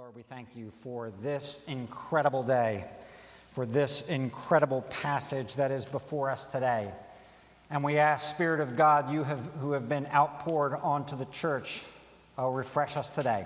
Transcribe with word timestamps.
Lord, 0.00 0.16
we 0.16 0.22
thank 0.22 0.56
you 0.56 0.70
for 0.70 1.12
this 1.20 1.60
incredible 1.66 2.42
day, 2.42 2.86
for 3.52 3.66
this 3.66 4.00
incredible 4.08 4.80
passage 4.88 5.56
that 5.56 5.70
is 5.70 5.84
before 5.84 6.30
us 6.30 6.46
today. 6.46 6.90
And 7.68 7.84
we 7.84 7.98
ask, 7.98 8.34
Spirit 8.34 8.60
of 8.60 8.76
God, 8.76 9.12
you 9.12 9.24
have, 9.24 9.40
who 9.60 9.72
have 9.72 9.90
been 9.90 10.06
outpoured 10.06 10.72
onto 10.72 11.16
the 11.16 11.26
church, 11.26 11.84
oh, 12.38 12.50
refresh 12.50 12.96
us 12.96 13.10
today. 13.10 13.44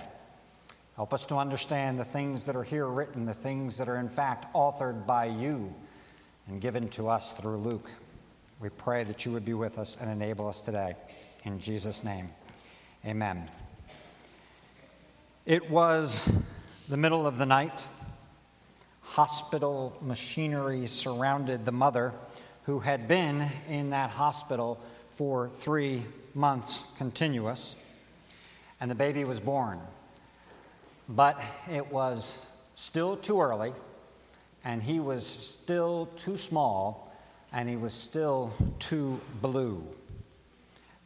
Help 0.94 1.12
us 1.12 1.26
to 1.26 1.34
understand 1.34 1.98
the 1.98 2.04
things 2.04 2.44
that 2.44 2.54
are 2.54 2.62
here 2.62 2.86
written, 2.86 3.26
the 3.26 3.34
things 3.34 3.76
that 3.78 3.88
are 3.88 3.96
in 3.96 4.08
fact 4.08 4.54
authored 4.54 5.06
by 5.06 5.24
you 5.24 5.74
and 6.46 6.60
given 6.60 6.88
to 6.90 7.08
us 7.08 7.32
through 7.32 7.56
Luke. 7.56 7.90
We 8.60 8.68
pray 8.68 9.02
that 9.02 9.26
you 9.26 9.32
would 9.32 9.44
be 9.44 9.54
with 9.54 9.76
us 9.76 9.98
and 10.00 10.08
enable 10.08 10.46
us 10.46 10.60
today. 10.60 10.94
In 11.42 11.58
Jesus' 11.58 12.04
name, 12.04 12.30
amen. 13.04 13.50
It 15.46 15.68
was 15.68 16.26
the 16.88 16.96
middle 16.96 17.26
of 17.26 17.36
the 17.36 17.44
night. 17.44 17.86
Hospital 19.02 19.94
machinery 20.00 20.86
surrounded 20.86 21.66
the 21.66 21.72
mother 21.72 22.14
who 22.62 22.80
had 22.80 23.06
been 23.08 23.50
in 23.68 23.90
that 23.90 24.08
hospital 24.08 24.80
for 25.10 25.46
three 25.46 26.02
months 26.34 26.86
continuous, 26.96 27.76
and 28.80 28.90
the 28.90 28.94
baby 28.94 29.24
was 29.24 29.38
born. 29.38 29.80
But 31.10 31.38
it 31.70 31.92
was 31.92 32.40
still 32.74 33.14
too 33.14 33.38
early, 33.38 33.74
and 34.64 34.82
he 34.82 34.98
was 34.98 35.26
still 35.26 36.08
too 36.16 36.38
small, 36.38 37.14
and 37.52 37.68
he 37.68 37.76
was 37.76 37.92
still 37.92 38.50
too 38.78 39.20
blue. 39.42 39.86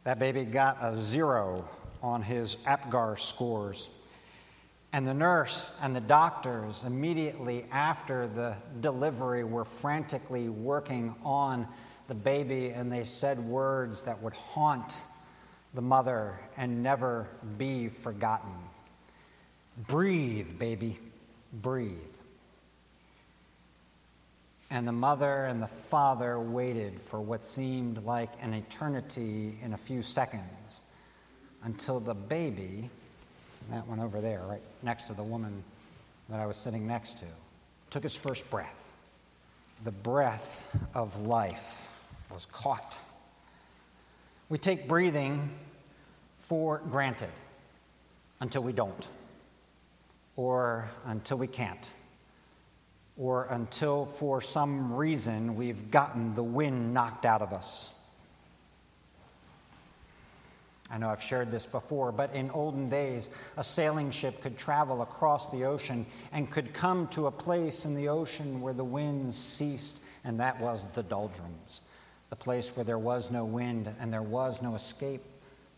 That 0.05 0.17
baby 0.17 0.45
got 0.45 0.77
a 0.81 0.95
zero 0.95 1.67
on 2.01 2.21
his 2.21 2.55
APGAR 2.65 3.19
scores. 3.19 3.89
And 4.91 5.07
the 5.07 5.13
nurse 5.13 5.73
and 5.81 5.95
the 5.95 6.01
doctors, 6.01 6.83
immediately 6.83 7.65
after 7.71 8.27
the 8.27 8.55
delivery, 8.81 9.43
were 9.43 9.65
frantically 9.65 10.49
working 10.49 11.15
on 11.23 11.67
the 12.07 12.15
baby, 12.15 12.69
and 12.69 12.91
they 12.91 13.03
said 13.03 13.39
words 13.39 14.03
that 14.03 14.21
would 14.23 14.33
haunt 14.33 14.95
the 15.75 15.81
mother 15.81 16.39
and 16.57 16.81
never 16.81 17.27
be 17.59 17.87
forgotten. 17.87 18.51
Breathe, 19.87 20.57
baby, 20.57 20.97
breathe. 21.53 21.93
And 24.71 24.87
the 24.87 24.91
mother 24.91 25.45
and 25.45 25.61
the 25.61 25.67
father 25.67 26.39
waited 26.39 26.99
for 26.99 27.21
what 27.21 27.43
seemed 27.43 28.03
like 28.05 28.29
an 28.41 28.53
eternity 28.53 29.57
in 29.63 29.73
a 29.73 29.77
few 29.77 30.01
seconds 30.01 30.83
until 31.63 31.99
the 31.99 32.13
baby 32.15 32.89
that 33.71 33.87
one 33.87 33.99
over 33.99 34.21
there, 34.21 34.41
right 34.47 34.61
next 34.81 35.07
to 35.07 35.13
the 35.13 35.23
woman 35.23 35.63
that 36.29 36.39
I 36.39 36.45
was 36.45 36.57
sitting 36.57 36.87
next 36.87 37.19
to, 37.19 37.25
took 37.89 38.03
his 38.03 38.15
first 38.15 38.49
breath. 38.49 38.89
The 39.83 39.91
breath 39.91 40.69
of 40.93 41.21
life 41.21 41.91
was 42.31 42.45
caught. 42.45 42.99
We 44.49 44.57
take 44.57 44.87
breathing 44.87 45.49
for 46.37 46.79
granted 46.89 47.29
until 48.39 48.63
we 48.63 48.73
don't, 48.73 49.07
or 50.35 50.89
until 51.05 51.37
we 51.37 51.47
can't, 51.47 51.91
or 53.17 53.45
until 53.49 54.05
for 54.05 54.41
some 54.41 54.93
reason 54.93 55.55
we've 55.55 55.91
gotten 55.91 56.33
the 56.35 56.43
wind 56.43 56.93
knocked 56.93 57.25
out 57.25 57.41
of 57.41 57.53
us. 57.53 57.91
I 60.91 60.97
know 60.97 61.09
I've 61.09 61.21
shared 61.21 61.51
this 61.51 61.65
before, 61.65 62.11
but 62.11 62.33
in 62.33 62.49
olden 62.49 62.89
days, 62.89 63.29
a 63.57 63.63
sailing 63.63 64.09
ship 64.09 64.41
could 64.41 64.57
travel 64.57 65.01
across 65.01 65.47
the 65.49 65.65
ocean 65.65 66.05
and 66.31 66.49
could 66.49 66.73
come 66.73 67.07
to 67.09 67.27
a 67.27 67.31
place 67.31 67.85
in 67.85 67.93
the 67.93 68.09
ocean 68.09 68.59
where 68.59 68.73
the 68.73 68.83
winds 68.83 69.37
ceased, 69.37 70.01
and 70.23 70.39
that 70.39 70.59
was 70.59 70.87
the 70.93 71.03
doldrums, 71.03 71.81
the 72.29 72.35
place 72.35 72.75
where 72.75 72.83
there 72.83 72.97
was 72.97 73.29
no 73.29 73.45
wind 73.45 73.93
and 73.99 74.11
there 74.11 74.23
was 74.23 74.61
no 74.61 74.73
escape 74.73 75.23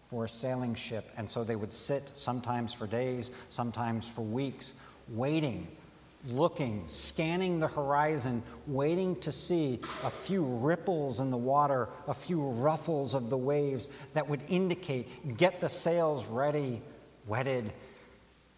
for 0.09 0.25
a 0.25 0.29
sailing 0.29 0.75
ship. 0.75 1.09
And 1.17 1.29
so 1.29 1.43
they 1.43 1.55
would 1.55 1.73
sit, 1.73 2.11
sometimes 2.13 2.73
for 2.73 2.87
days, 2.87 3.31
sometimes 3.49 4.07
for 4.07 4.21
weeks, 4.21 4.71
waiting 5.09 5.67
looking, 6.27 6.83
scanning 6.87 7.59
the 7.59 7.67
horizon, 7.67 8.43
waiting 8.67 9.15
to 9.21 9.31
see 9.31 9.79
a 10.03 10.09
few 10.09 10.43
ripples 10.43 11.19
in 11.19 11.31
the 11.31 11.37
water, 11.37 11.89
a 12.07 12.13
few 12.13 12.41
ruffles 12.41 13.13
of 13.13 13.29
the 13.29 13.37
waves 13.37 13.89
that 14.13 14.27
would 14.27 14.41
indicate 14.49 15.37
get 15.37 15.59
the 15.59 15.69
sails 15.69 16.27
ready, 16.27 16.81
wetted, 17.27 17.71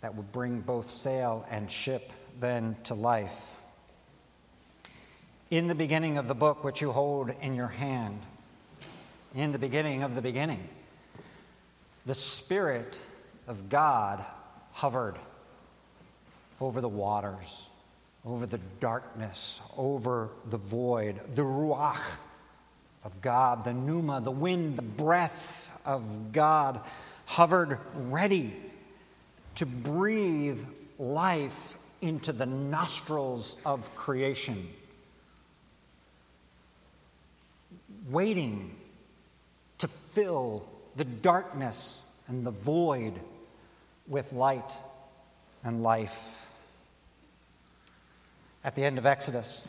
that 0.01 0.15
would 0.15 0.31
bring 0.31 0.59
both 0.59 0.89
sail 0.89 1.45
and 1.49 1.71
ship 1.71 2.11
then 2.39 2.75
to 2.83 2.93
life. 2.93 3.55
In 5.49 5.67
the 5.67 5.75
beginning 5.75 6.17
of 6.17 6.27
the 6.27 6.35
book, 6.35 6.63
which 6.63 6.81
you 6.81 6.91
hold 6.91 7.29
in 7.41 7.53
your 7.55 7.67
hand, 7.67 8.19
in 9.35 9.51
the 9.51 9.59
beginning 9.59 10.03
of 10.03 10.15
the 10.15 10.21
beginning, 10.21 10.67
the 12.05 12.15
Spirit 12.15 12.99
of 13.47 13.69
God 13.69 14.23
hovered 14.73 15.15
over 16.63 16.79
the 16.79 16.87
waters, 16.87 17.67
over 18.25 18.45
the 18.45 18.59
darkness, 18.79 19.61
over 19.77 20.29
the 20.45 20.57
void, 20.57 21.19
the 21.35 21.41
ruach 21.41 22.17
of 23.03 23.21
God, 23.21 23.65
the 23.65 23.73
pneuma, 23.73 24.21
the 24.21 24.31
wind, 24.31 24.77
the 24.77 24.81
breath 24.81 25.77
of 25.85 26.31
God 26.31 26.79
hovered 27.25 27.79
ready 27.93 28.55
to 29.55 29.65
breathe 29.65 30.63
life 30.97 31.77
into 31.99 32.31
the 32.31 32.45
nostrils 32.45 33.57
of 33.65 33.93
creation, 33.93 34.69
waiting 38.09 38.73
to 39.79 39.89
fill 39.89 40.65
the 40.95 41.03
darkness 41.03 41.99
and 42.29 42.47
the 42.47 42.51
void 42.51 43.19
with 44.07 44.31
light 44.31 44.73
and 45.65 45.83
life 45.83 46.42
at 48.63 48.75
the 48.75 48.83
end 48.83 48.97
of 48.97 49.05
Exodus. 49.05 49.67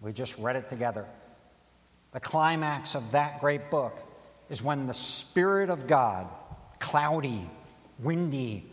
We 0.00 0.12
just 0.12 0.38
read 0.38 0.56
it 0.56 0.68
together. 0.68 1.06
The 2.12 2.20
climax 2.20 2.94
of 2.94 3.12
that 3.12 3.40
great 3.40 3.70
book 3.70 3.98
is 4.48 4.62
when 4.62 4.86
the 4.86 4.94
Spirit 4.94 5.70
of 5.70 5.86
God, 5.86 6.28
cloudy, 6.78 7.48
windy, 7.98 8.66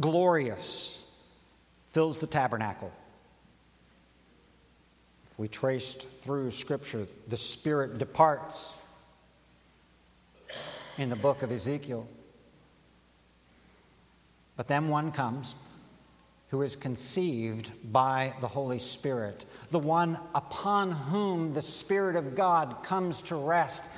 glorious, 0.00 1.00
fills 1.90 2.18
the 2.18 2.26
tabernacle. 2.26 2.92
If 5.30 5.38
we 5.38 5.48
traced 5.48 6.08
through 6.08 6.50
Scripture, 6.50 7.06
the 7.28 7.36
Spirit 7.36 7.98
departs 7.98 8.74
in 10.96 11.10
the 11.10 11.16
book 11.16 11.42
of 11.42 11.52
Ezekiel. 11.52 12.08
But 14.56 14.66
then 14.66 14.88
one 14.88 15.12
comes 15.12 15.54
who 16.48 16.62
is 16.62 16.76
conceived 16.76 17.70
by 17.92 18.32
the 18.40 18.48
Holy 18.48 18.78
Spirit, 18.78 19.44
the 19.70 19.78
one 19.78 20.18
upon 20.34 20.90
whom 20.90 21.52
the 21.52 21.62
Spirit 21.62 22.16
of 22.16 22.34
God 22.34 22.82
comes 22.82 23.20
to 23.22 23.36
rest 23.36 23.88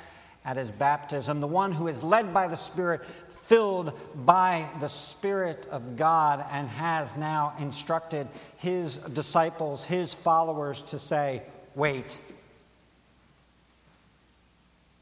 at 0.43 0.57
his 0.57 0.71
baptism, 0.71 1.39
the 1.39 1.47
one 1.47 1.71
who 1.71 1.87
is 1.87 2.03
led 2.03 2.33
by 2.33 2.47
the 2.47 2.57
Spirit, 2.57 3.01
filled 3.29 3.97
by 4.25 4.69
the 4.79 4.89
Spirit 4.89 5.67
of 5.71 5.95
God, 5.95 6.45
and 6.51 6.67
has 6.67 7.15
now 7.15 7.53
instructed 7.59 8.27
his 8.57 8.97
disciples, 8.97 9.85
his 9.85 10.13
followers, 10.13 10.81
to 10.83 10.99
say, 10.99 11.43
Wait. 11.75 12.21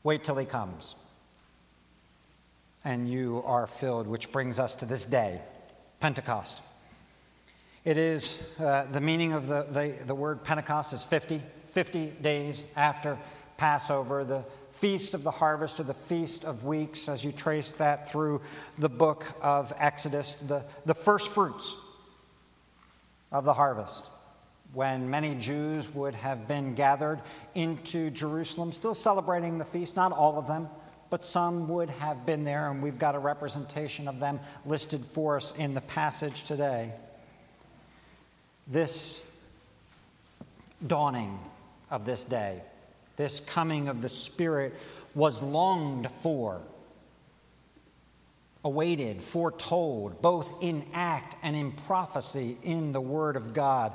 Wait 0.04 0.24
till 0.24 0.36
he 0.36 0.46
comes. 0.46 0.96
And 2.86 3.10
you 3.10 3.44
are 3.46 3.66
filled, 3.66 4.08
which 4.08 4.32
brings 4.32 4.60
us 4.60 4.76
to 4.78 4.86
this 4.86 5.04
day, 5.04 5.42
Pentecost. 6.00 6.62
It 7.86 7.98
is 7.98 8.54
uh, 8.60 8.88
the 8.92 9.00
meaning 9.00 9.32
of 9.32 9.48
the, 9.48 9.64
the, 9.64 10.04
the 10.06 10.16
word 10.16 10.44
Pentecost 10.44 10.92
is 10.92 11.02
50, 11.04 11.42
50 11.68 12.08
days 12.22 12.66
after 12.76 13.18
Passover, 13.56 14.26
the 14.26 14.44
feast 14.70 15.14
of 15.14 15.24
the 15.24 15.32
harvest 15.32 15.80
or 15.80 15.84
the 15.84 15.94
feast 15.94 16.44
of 16.44 16.66
weeks, 16.66 17.08
as 17.08 17.24
you 17.24 17.32
trace 17.32 17.74
that 17.76 18.10
through 18.10 18.42
the 18.78 18.90
book 18.90 19.26
of 19.42 19.72
Exodus, 19.78 20.36
the, 20.36 20.66
the 20.86 20.94
first 20.94 21.32
fruits 21.32 21.78
of 23.32 23.46
the 23.46 23.54
harvest. 23.54 24.12
When 24.74 25.10
many 25.10 25.34
Jews 25.36 25.94
would 25.96 26.16
have 26.16 26.50
been 26.50 26.76
gathered 26.76 27.22
into 27.56 28.10
Jerusalem, 28.10 28.74
still 28.74 28.94
celebrating 28.94 29.58
the 29.58 29.66
feast, 29.66 29.96
not 29.96 30.12
all 30.12 30.38
of 30.38 30.48
them, 30.48 30.68
but 31.10 31.26
some 31.26 31.70
would 31.70 31.90
have 31.90 32.26
been 32.26 32.44
there, 32.44 32.70
and 32.70 32.84
we've 32.84 33.00
got 33.00 33.16
a 33.16 33.20
representation 33.20 34.10
of 34.10 34.20
them 34.20 34.42
listed 34.66 35.04
for 35.04 35.38
us 35.38 35.54
in 35.58 35.74
the 35.74 35.82
passage 35.82 36.44
today 36.44 36.92
this 38.70 39.22
dawning 40.86 41.38
of 41.90 42.06
this 42.06 42.24
day, 42.24 42.62
this 43.18 43.40
coming 43.40 43.90
of 43.90 44.02
the 44.02 44.10
Spirit, 44.10 44.74
was 45.16 45.42
longed 45.42 46.10
for 46.10 46.62
awaited, 48.64 49.22
foretold, 49.22 50.22
both 50.22 50.54
in 50.62 50.86
act 50.94 51.36
and 51.42 51.56
in 51.56 51.72
prophecy 51.72 52.58
in 52.64 52.92
the 52.92 53.02
Word 53.02 53.36
of 53.36 53.54
God. 53.54 53.94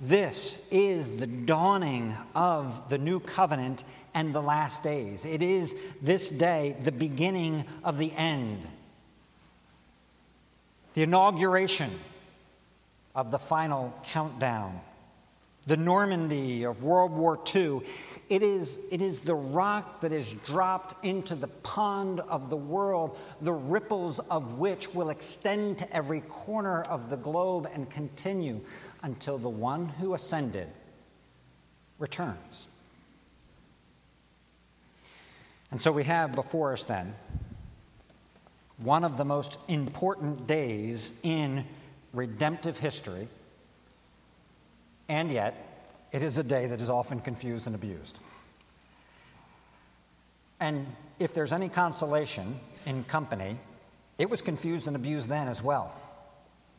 This 0.00 0.66
is 0.70 1.18
the 1.18 1.26
dawning 1.26 2.14
of 2.34 2.88
the 2.88 2.98
new 2.98 3.20
covenant 3.20 3.84
and 4.14 4.34
the 4.34 4.40
last 4.40 4.82
days. 4.82 5.24
It 5.24 5.42
is 5.42 5.74
this 6.00 6.30
day 6.30 6.76
the 6.82 6.92
beginning 6.92 7.64
of 7.84 7.98
the 7.98 8.12
end, 8.12 8.62
the 10.94 11.02
inauguration 11.02 11.90
of 13.14 13.30
the 13.30 13.38
final 13.38 13.94
countdown, 14.04 14.80
the 15.66 15.76
Normandy 15.76 16.64
of 16.64 16.82
World 16.82 17.12
War 17.12 17.38
II. 17.54 17.80
It 18.28 18.42
is, 18.42 18.78
it 18.90 19.00
is 19.00 19.20
the 19.20 19.34
rock 19.34 20.02
that 20.02 20.12
is 20.12 20.34
dropped 20.44 21.02
into 21.04 21.34
the 21.34 21.48
pond 21.48 22.20
of 22.20 22.50
the 22.50 22.56
world, 22.56 23.18
the 23.40 23.52
ripples 23.52 24.18
of 24.18 24.58
which 24.58 24.94
will 24.94 25.10
extend 25.10 25.78
to 25.78 25.96
every 25.96 26.20
corner 26.22 26.82
of 26.82 27.08
the 27.08 27.16
globe 27.16 27.68
and 27.72 27.90
continue 27.90 28.60
until 29.02 29.38
the 29.38 29.48
one 29.48 29.88
who 29.88 30.14
ascended 30.14 30.68
returns. 31.98 32.68
And 35.70 35.80
so 35.80 35.92
we 35.92 36.04
have 36.04 36.34
before 36.34 36.72
us 36.72 36.84
then 36.84 37.14
one 38.78 39.04
of 39.04 39.16
the 39.16 39.24
most 39.24 39.58
important 39.66 40.46
days 40.46 41.12
in 41.22 41.64
redemptive 42.12 42.78
history, 42.78 43.28
and 45.08 45.30
yet 45.30 45.54
it 46.12 46.22
is 46.22 46.38
a 46.38 46.44
day 46.44 46.66
that 46.66 46.80
is 46.80 46.90
often 46.90 47.20
confused 47.20 47.66
and 47.66 47.74
abused. 47.74 48.18
And 50.60 50.86
if 51.18 51.34
there's 51.34 51.52
any 51.52 51.68
consolation 51.68 52.58
in 52.86 53.04
company, 53.04 53.58
it 54.18 54.28
was 54.28 54.42
confused 54.42 54.86
and 54.86 54.96
abused 54.96 55.28
then 55.28 55.48
as 55.48 55.62
well. 55.62 55.94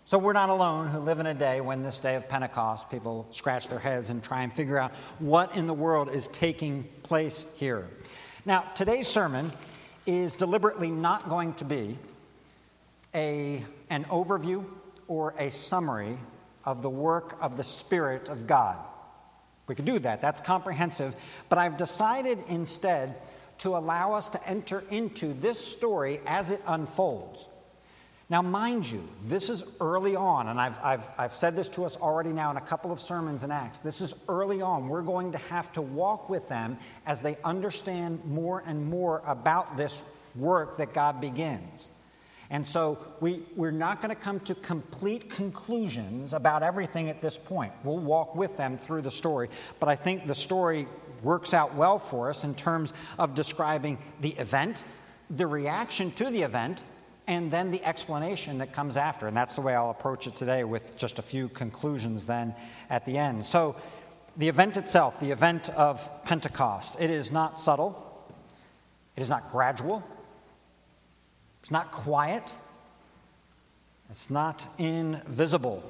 So 0.06 0.18
we're 0.18 0.34
not 0.34 0.50
alone 0.50 0.88
who 0.88 1.00
live 1.00 1.20
in 1.20 1.28
a 1.28 1.36
day 1.36 1.62
when 1.62 1.84
this 1.84 2.00
day 2.00 2.16
of 2.16 2.28
Pentecost, 2.28 2.90
people 2.90 3.28
scratch 3.30 3.68
their 3.68 3.80
heads 3.80 4.10
and 4.10 4.24
try 4.24 4.42
and 4.42 4.52
figure 4.52 4.78
out 4.78 4.92
what 5.20 5.56
in 5.56 5.68
the 5.68 5.74
world 5.74 6.10
is 6.10 6.28
taking 6.30 6.84
place 7.04 7.46
here. 7.58 7.88
Now, 8.44 8.62
today's 8.74 9.08
sermon 9.08 9.52
is 10.08 10.34
deliberately 10.34 10.90
not 10.90 11.30
going 11.30 11.54
to 11.56 11.66
be 11.66 11.98
a, 13.14 13.64
an 13.92 14.06
overview 14.06 14.66
or 15.10 15.34
a 15.38 15.50
summary 15.50 16.18
of 16.64 16.82
the 16.82 16.90
work 16.90 17.36
of 17.42 17.58
the 17.58 17.64
Spirit 17.64 18.30
of 18.30 18.48
God. 18.48 18.78
We 19.68 19.76
could 19.76 19.86
do 19.86 20.00
that, 20.00 20.22
that's 20.22 20.40
comprehensive. 20.40 21.16
But 21.50 21.58
I've 21.58 21.76
decided 21.76 22.40
instead 22.48 23.16
to 23.60 23.76
allow 23.76 24.14
us 24.14 24.30
to 24.30 24.48
enter 24.48 24.84
into 24.90 25.34
this 25.34 25.60
story 25.60 26.22
as 26.26 26.52
it 26.52 26.62
unfolds. 26.66 27.50
Now, 28.30 28.44
mind 28.44 28.90
you, 28.90 29.08
this 29.24 29.50
is 29.50 29.64
early 29.82 30.16
on, 30.16 30.48
and 30.48 30.62
I've, 30.62 30.80
I've, 30.84 31.10
I've 31.18 31.34
said 31.34 31.56
this 31.56 31.68
to 31.70 31.84
us 31.84 31.98
already 31.98 32.30
now 32.30 32.52
in 32.52 32.58
a 32.58 32.62
couple 32.62 32.92
of 32.92 33.00
sermons 33.02 33.44
in 33.44 33.50
Acts. 33.50 33.80
This 33.80 34.02
is 34.02 34.14
early 34.28 34.62
on. 34.62 34.88
We're 34.88 35.02
going 35.02 35.32
to 35.32 35.40
have 35.40 35.74
to 35.74 35.82
walk 35.82 36.30
with 36.30 36.48
them 36.48 36.78
as 37.08 37.24
they 37.24 37.38
understand 37.44 38.24
more 38.26 38.64
and 38.68 38.86
more 38.86 39.24
about 39.26 39.78
this 39.78 40.04
work 40.36 40.78
that 40.78 40.94
God 40.94 41.20
begins. 41.20 41.90
And 42.52 42.68
so 42.68 42.98
we, 43.20 43.44
we're 43.56 43.72
not 43.72 44.02
going 44.02 44.10
to 44.14 44.20
come 44.20 44.40
to 44.42 44.56
complete 44.56 45.30
conclusions 45.30 46.34
about 46.34 46.64
everything 46.64 47.10
at 47.10 47.22
this 47.22 47.38
point. 47.38 47.72
We'll 47.84 48.00
walk 48.00 48.36
with 48.36 48.58
them 48.58 48.78
through 48.78 49.04
the 49.04 49.12
story. 49.12 49.50
But 49.80 49.90
I 49.90 49.96
think 49.96 50.26
the 50.26 50.36
story 50.36 50.88
works 51.22 51.54
out 51.54 51.76
well 51.76 52.00
for 52.00 52.30
us 52.30 52.44
in 52.44 52.56
terms 52.56 52.94
of 53.20 53.36
describing 53.36 54.00
the 54.22 54.32
event, 54.32 54.84
the 55.30 55.46
reaction 55.46 56.12
to 56.14 56.30
the 56.30 56.42
event, 56.42 56.86
and 57.28 57.52
then 57.52 57.70
the 57.70 57.84
explanation 57.86 58.58
that 58.58 58.74
comes 58.74 58.98
after. 58.98 59.28
And 59.28 59.38
that's 59.38 59.54
the 59.54 59.62
way 59.62 59.76
I'll 59.76 59.92
approach 59.92 60.26
it 60.26 60.36
today 60.36 60.64
with 60.64 60.98
just 60.98 61.20
a 61.20 61.22
few 61.22 61.50
conclusions 61.50 62.26
then 62.26 62.56
at 62.90 63.06
the 63.06 63.18
end. 63.18 63.46
So, 63.46 63.76
the 64.38 64.48
event 64.48 64.78
itself, 64.78 65.20
the 65.20 65.32
event 65.32 65.70
of 65.72 66.10
Pentecost, 66.24 67.00
it 67.02 67.10
is 67.10 67.30
not 67.30 67.60
subtle, 67.60 68.34
it 69.18 69.22
is 69.22 69.30
not 69.30 69.52
gradual, 69.52 70.02
it's 71.62 71.72
not 71.72 71.92
quiet, 71.92 72.56
it's 74.10 74.30
not 74.30 74.68
invisible. 74.78 75.84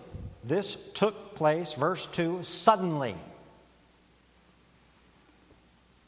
This 0.43 0.77
took 0.93 1.35
place, 1.35 1.73
verse 1.73 2.07
2, 2.07 2.43
suddenly. 2.43 3.15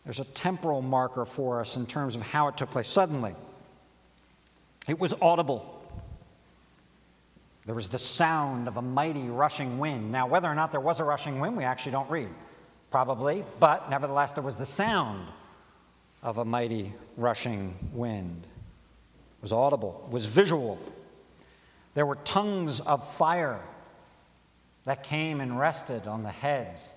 There's 0.03 0.19
a 0.19 0.25
temporal 0.25 0.81
marker 0.81 1.25
for 1.25 1.59
us 1.59 1.77
in 1.77 1.85
terms 1.85 2.15
of 2.15 2.21
how 2.21 2.47
it 2.47 2.57
took 2.57 2.71
place. 2.71 2.87
Suddenly. 2.87 3.35
It 4.87 4.99
was 4.99 5.13
audible. 5.21 5.79
There 7.65 7.75
was 7.75 7.87
the 7.87 7.99
sound 7.99 8.67
of 8.67 8.77
a 8.77 8.81
mighty 8.81 9.29
rushing 9.29 9.77
wind. 9.77 10.11
Now, 10.11 10.25
whether 10.25 10.47
or 10.47 10.55
not 10.55 10.71
there 10.71 10.81
was 10.81 10.99
a 10.99 11.03
rushing 11.03 11.39
wind, 11.39 11.55
we 11.55 11.63
actually 11.63 11.91
don't 11.91 12.09
read. 12.09 12.29
Probably, 12.89 13.45
but 13.59 13.89
nevertheless, 13.89 14.33
there 14.33 14.43
was 14.43 14.57
the 14.57 14.65
sound 14.65 15.27
of 16.23 16.39
a 16.39 16.45
mighty 16.45 16.93
rushing 17.15 17.77
wind. 17.93 18.47
Was 19.41 19.51
audible, 19.51 20.07
was 20.11 20.25
visual. 20.27 20.79
There 21.93 22.05
were 22.05 22.15
tongues 22.15 22.79
of 22.79 23.07
fire 23.07 23.59
that 24.85 25.03
came 25.03 25.41
and 25.41 25.59
rested 25.59 26.07
on 26.07 26.23
the 26.23 26.29
heads. 26.29 26.93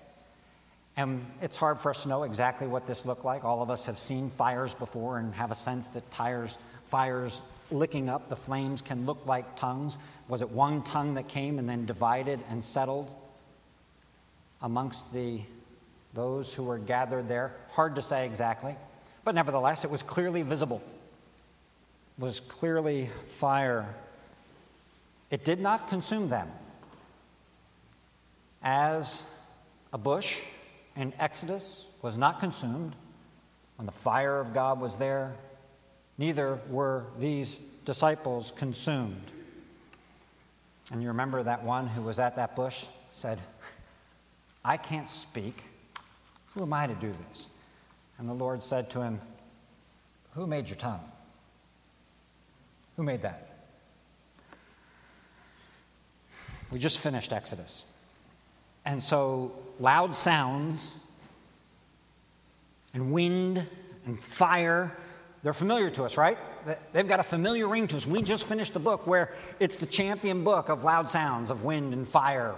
And 0.97 1.25
it's 1.41 1.57
hard 1.57 1.79
for 1.79 1.89
us 1.89 2.03
to 2.03 2.09
know 2.09 2.23
exactly 2.23 2.67
what 2.67 2.87
this 2.87 3.05
looked 3.05 3.25
like. 3.25 3.43
All 3.43 3.61
of 3.61 3.69
us 3.69 3.85
have 3.87 3.99
seen 3.99 4.29
fires 4.29 4.73
before 4.73 5.19
and 5.19 5.33
have 5.35 5.51
a 5.51 5.55
sense 5.55 5.89
that 5.89 6.09
tires, 6.09 6.57
fires 6.85 7.41
licking 7.71 8.09
up 8.09 8.29
the 8.29 8.35
flames 8.35 8.81
can 8.81 9.05
look 9.05 9.25
like 9.25 9.55
tongues. 9.55 9.97
Was 10.27 10.41
it 10.41 10.49
one 10.49 10.83
tongue 10.83 11.15
that 11.15 11.27
came 11.27 11.59
and 11.59 11.67
then 11.67 11.85
divided 11.85 12.39
and 12.49 12.63
settled 12.63 13.13
amongst 14.61 15.11
the, 15.13 15.41
those 16.13 16.53
who 16.53 16.63
were 16.63 16.77
gathered 16.77 17.27
there? 17.27 17.55
Hard 17.71 17.95
to 17.95 18.01
say 18.01 18.25
exactly. 18.25 18.75
But 19.23 19.35
nevertheless, 19.35 19.83
it 19.83 19.91
was 19.91 20.03
clearly 20.03 20.43
visible, 20.43 20.81
was 22.17 22.39
clearly 22.39 23.09
fire. 23.25 23.93
It 25.29 25.43
did 25.43 25.59
not 25.59 25.89
consume 25.89 26.29
them. 26.29 26.49
As 28.63 29.23
a 29.91 29.97
bush 29.97 30.41
in 30.95 31.13
Exodus 31.19 31.87
was 32.01 32.17
not 32.17 32.39
consumed 32.39 32.95
when 33.75 33.85
the 33.85 33.91
fire 33.91 34.39
of 34.39 34.53
God 34.53 34.79
was 34.79 34.95
there, 34.95 35.35
neither 36.17 36.59
were 36.69 37.05
these 37.19 37.59
disciples 37.83 38.51
consumed. 38.55 39.31
And 40.91 41.01
you 41.01 41.09
remember 41.09 41.43
that 41.43 41.63
one 41.63 41.87
who 41.87 42.01
was 42.01 42.19
at 42.19 42.35
that 42.37 42.55
bush 42.55 42.85
said, 43.13 43.39
I 44.63 44.77
can't 44.77 45.09
speak. 45.09 45.61
Who 46.53 46.61
am 46.61 46.73
I 46.73 46.87
to 46.87 46.93
do 46.95 47.13
this? 47.29 47.49
And 48.17 48.29
the 48.29 48.33
Lord 48.33 48.63
said 48.63 48.89
to 48.91 49.01
him, 49.01 49.19
Who 50.33 50.47
made 50.47 50.69
your 50.69 50.77
tongue? 50.77 51.03
Who 52.95 53.03
made 53.03 53.21
that? 53.23 53.49
We 56.71 56.79
just 56.79 56.99
finished 56.99 57.31
Exodus. 57.31 57.83
And 58.85 59.01
so 59.01 59.53
loud 59.79 60.15
sounds 60.15 60.93
and 62.93 63.11
wind 63.11 63.67
and 64.05 64.19
fire 64.19 64.95
they're 65.45 65.53
familiar 65.53 65.91
to 65.91 66.05
us, 66.05 66.17
right? 66.17 66.39
They've 66.91 67.07
got 67.07 67.19
a 67.19 67.23
familiar 67.23 67.67
ring 67.67 67.85
to 67.89 67.97
us. 67.97 68.07
We 68.07 68.23
just 68.23 68.47
finished 68.47 68.73
the 68.73 68.79
book 68.79 69.05
where 69.05 69.31
it's 69.59 69.75
the 69.75 69.85
champion 69.85 70.43
book 70.43 70.69
of 70.69 70.83
loud 70.83 71.07
sounds, 71.07 71.51
of 71.51 71.63
wind 71.63 71.93
and 71.93 72.07
fire. 72.07 72.55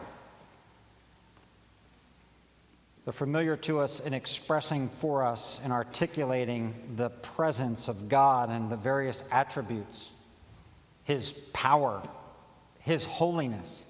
They're 3.03 3.11
familiar 3.11 3.57
to 3.57 3.81
us 3.81 3.99
in 3.99 4.13
expressing 4.13 4.87
for 4.87 5.25
us 5.25 5.59
and 5.61 5.73
articulating 5.73 6.93
the 6.95 7.09
presence 7.09 7.89
of 7.89 8.07
God 8.07 8.49
and 8.49 8.71
the 8.71 8.77
various 8.77 9.21
attributes 9.31 10.11
His 11.07 11.31
power, 11.53 12.03
His 12.81 13.05
holiness, 13.05 13.85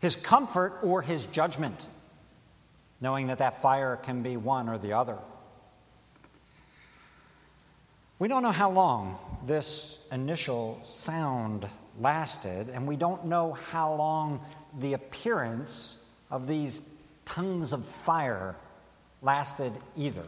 His 0.00 0.16
comfort, 0.16 0.80
or 0.82 1.00
His 1.02 1.26
judgment, 1.26 1.86
knowing 3.00 3.28
that 3.28 3.38
that 3.38 3.62
fire 3.62 3.94
can 3.94 4.22
be 4.22 4.36
one 4.36 4.68
or 4.68 4.76
the 4.76 4.92
other. 4.92 5.18
We 8.18 8.26
don't 8.26 8.42
know 8.42 8.50
how 8.50 8.72
long 8.72 9.18
this 9.44 10.00
initial 10.10 10.80
sound 10.82 11.68
lasted, 12.00 12.70
and 12.70 12.88
we 12.88 12.96
don't 12.96 13.26
know 13.26 13.52
how 13.52 13.94
long 13.94 14.40
the 14.80 14.94
appearance 14.94 15.96
of 16.28 16.48
these 16.48 16.82
tongues 17.24 17.72
of 17.72 17.86
fire 17.86 18.56
lasted 19.22 19.72
either. 19.96 20.26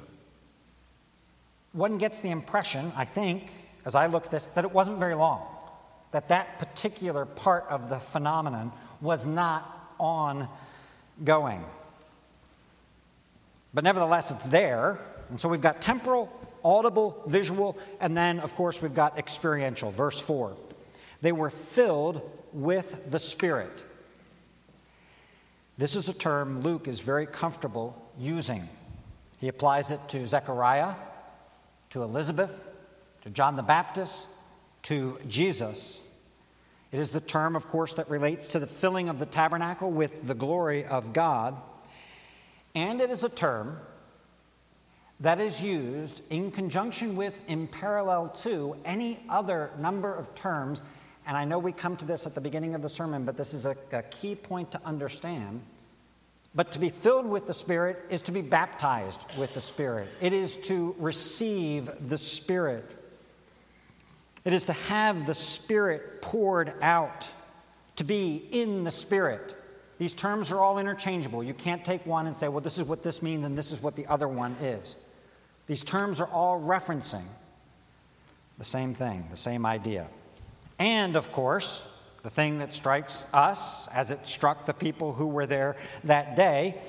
One 1.73 1.99
gets 1.99 2.21
the 2.21 2.31
impression, 2.31 2.93
I 2.95 3.05
think, 3.05 3.51
as 3.85 3.97
I 3.97 4.07
look 4.07 4.27
at 4.27 4.31
this, 4.31 4.47
that 4.49 4.65
it 4.65 4.71
wasn't 4.71 4.99
very 4.99 5.17
long, 5.17 5.45
that 6.13 6.29
that 6.29 6.59
particular 6.59 7.25
part 7.25 7.67
of 7.69 7.89
the 7.89 7.99
phenomenon 7.99 8.73
was 9.01 9.27
not 9.27 9.95
ongoing. 9.99 11.65
But 13.75 13.85
nevertheless, 13.85 14.31
it's 14.31 14.47
there, 14.49 14.99
and 15.29 15.41
so 15.41 15.49
we've 15.49 15.61
got 15.61 15.83
temporal 15.83 16.33
audible, 16.65 17.23
visual, 17.27 17.79
and 18.01 18.17
then, 18.17 18.41
of 18.41 18.55
course, 18.55 18.83
we've 18.83 18.95
got 18.95 19.19
experiential. 19.19 19.91
Verse 19.91 20.21
4. 20.21 20.57
They 21.21 21.33
were 21.33 21.51
filled 21.51 22.29
with 22.53 23.11
the 23.11 23.19
Spirit. 23.19 23.85
This 25.77 25.97
is 25.97 26.09
a 26.09 26.15
term 26.15 26.63
Luke 26.63 26.89
is 26.89 27.01
very 27.01 27.27
comfortable 27.27 28.11
using. 28.19 28.69
He 29.41 29.49
applies 29.49 29.91
it 29.91 30.01
to 30.09 30.27
Zechariah, 30.27 30.95
to 31.91 32.03
Elizabeth, 32.03 32.67
to 33.23 33.31
John 33.31 33.57
the 33.57 33.63
Baptist, 33.63 34.27
to 34.89 35.19
Jesus. 35.27 36.03
It 36.93 36.99
is 36.99 37.11
the 37.11 37.21
term, 37.21 37.57
of 37.57 37.69
course, 37.69 37.95
that 37.95 38.11
relates 38.11 38.49
to 38.49 38.59
the 38.59 38.67
filling 38.67 39.09
of 39.09 39.19
the 39.19 39.27
tabernacle 39.27 39.91
with 39.91 40.27
the 40.27 40.35
glory 40.35 40.85
of 40.85 41.13
God. 41.13 41.57
And 42.75 43.01
it 43.01 43.11
is 43.11 43.25
a 43.25 43.29
term 43.29 43.79
that 45.21 45.41
is 45.41 45.63
used 45.63 46.23
in 46.31 46.51
conjunction 46.51 47.17
with, 47.17 47.41
in 47.49 47.67
parallel 47.67 48.29
to, 48.29 48.77
any 48.85 49.21
other 49.29 49.71
number 49.79 50.15
of 50.15 50.35
terms 50.35 50.83
and 51.29 51.37
I 51.37 51.45
know 51.45 51.59
we 51.59 51.73
come 51.73 51.95
to 51.99 52.07
this 52.07 52.27
at 52.27 52.35
the 52.35 52.41
beginning 52.41 52.75
of 52.75 52.81
the 52.81 52.89
sermon, 52.89 53.27
but 53.27 53.37
this 53.37 53.53
is 53.53 53.67
a, 53.67 53.77
a 53.93 54.03
key 54.03 54.35
point 54.35 54.73
to 54.73 54.81
understand. 54.83 55.61
But 56.55 56.73
to 56.73 56.79
be 56.79 56.89
filled 56.89 57.27
with 57.27 57.45
the 57.45 57.53
Spirit 57.53 58.03
is 58.09 58.23
to 58.23 58.33
be 58.33 58.41
baptized 58.41 59.27
with 59.37 59.53
the 59.53 59.61
Spirit, 59.61 60.09
it 60.23 60.33
is 60.33 60.57
to 60.57 60.97
receive 60.99 61.91
the 62.09 62.17
Spirit. 62.17 62.98
It 64.49 64.55
is 64.55 64.65
to 64.65 64.73
have 64.73 65.27
the 65.27 65.35
Spirit 65.35 66.23
poured 66.23 66.73
out, 66.81 67.29
to 67.97 68.05
be 68.05 68.49
in 68.51 68.83
the 68.83 68.91
Spirit. 68.91 69.55
These 69.99 70.15
terms 70.15 70.51
are 70.53 70.59
all 70.59 70.79
interchangeable. 70.79 71.43
You 71.43 71.53
can't 71.53 71.85
take 71.85 72.07
one 72.07 72.27
and 72.27 72.35
say, 72.35 72.49
well, 72.49 72.63
this 72.63 72.79
is 72.79 72.85
what 72.85 73.03
this 73.03 73.21
means 73.21 73.45
and 73.45 73.59
this 73.59 73.71
is 73.71 73.83
what 73.83 73.95
the 73.95 74.07
other 74.07 74.27
one 74.27 74.53
is. 74.53 74.97
These 75.67 75.85
terms 75.85 76.19
are 76.19 76.29
all 76.29 76.59
referencing 76.59 77.27
the 78.57 78.65
same 78.65 78.95
thing, 78.95 79.27
the 79.29 79.37
same 79.37 79.67
idea. 79.67 80.09
And 80.79 81.15
of 81.15 81.31
course, 81.31 81.87
the 82.23 82.31
thing 82.31 82.57
that 82.61 82.73
strikes 82.73 83.27
us, 83.35 83.87
as 83.89 84.11
it 84.11 84.27
struck 84.27 84.65
the 84.65 84.73
people 84.73 85.13
who 85.13 85.27
were 85.27 85.45
there 85.45 85.77
that 86.05 86.37
day, 86.37 86.81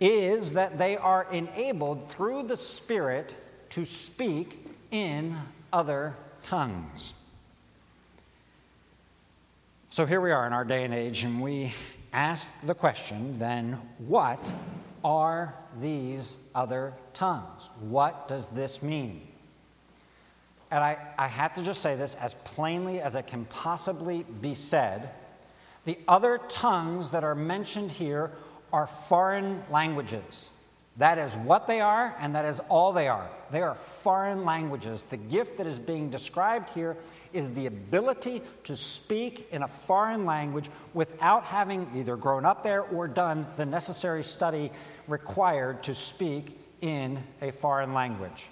is 0.00 0.54
that 0.54 0.76
they 0.76 0.96
are 0.96 1.24
enabled 1.30 2.10
through 2.10 2.48
the 2.48 2.56
Spirit 2.56 3.36
to 3.68 3.84
speak 3.84 4.66
in 4.90 5.38
other 5.72 6.16
tongues. 6.50 7.14
So 9.90 10.04
here 10.04 10.20
we 10.20 10.32
are 10.32 10.46
in 10.48 10.52
our 10.52 10.64
day 10.64 10.82
and 10.82 10.92
age, 10.92 11.22
and 11.22 11.40
we 11.40 11.72
ask 12.12 12.52
the 12.66 12.74
question 12.74 13.38
then, 13.38 13.80
what 13.98 14.52
are 15.04 15.54
these 15.80 16.38
other 16.52 16.92
tongues? 17.14 17.70
What 17.78 18.26
does 18.26 18.48
this 18.48 18.82
mean? 18.82 19.22
and 20.72 20.84
I, 20.84 20.98
I 21.18 21.26
have 21.26 21.54
to 21.54 21.64
just 21.64 21.82
say 21.82 21.96
this 21.96 22.14
as 22.14 22.34
plainly 22.44 23.00
as 23.00 23.16
it 23.16 23.26
can 23.26 23.44
possibly 23.46 24.24
be 24.40 24.54
said 24.54 25.10
the 25.84 25.98
other 26.06 26.38
tongues 26.48 27.10
that 27.10 27.24
are 27.24 27.34
mentioned 27.34 27.90
here 27.90 28.30
are 28.72 28.86
foreign 28.86 29.64
languages. 29.70 30.50
That 30.98 31.18
is 31.18 31.34
what 31.34 31.66
they 31.66 31.80
are, 31.80 32.14
and 32.20 32.34
that 32.34 32.44
is 32.44 32.60
all 32.68 32.92
they 32.92 33.08
are. 33.08 33.30
They 33.50 33.62
are 33.62 33.74
foreign 33.74 34.44
languages. 34.44 35.02
The 35.02 35.16
gift 35.16 35.58
that 35.58 35.66
is 35.66 35.78
being 35.78 36.10
described 36.10 36.70
here 36.70 36.96
is 37.32 37.50
the 37.50 37.66
ability 37.66 38.42
to 38.64 38.76
speak 38.76 39.48
in 39.52 39.62
a 39.62 39.68
foreign 39.68 40.24
language 40.26 40.68
without 40.94 41.44
having 41.44 41.88
either 41.94 42.16
grown 42.16 42.44
up 42.44 42.62
there 42.62 42.82
or 42.82 43.08
done 43.08 43.46
the 43.56 43.66
necessary 43.66 44.22
study 44.22 44.70
required 45.08 45.82
to 45.84 45.94
speak 45.94 46.58
in 46.80 47.22
a 47.42 47.50
foreign 47.50 47.92
language. 47.92 48.50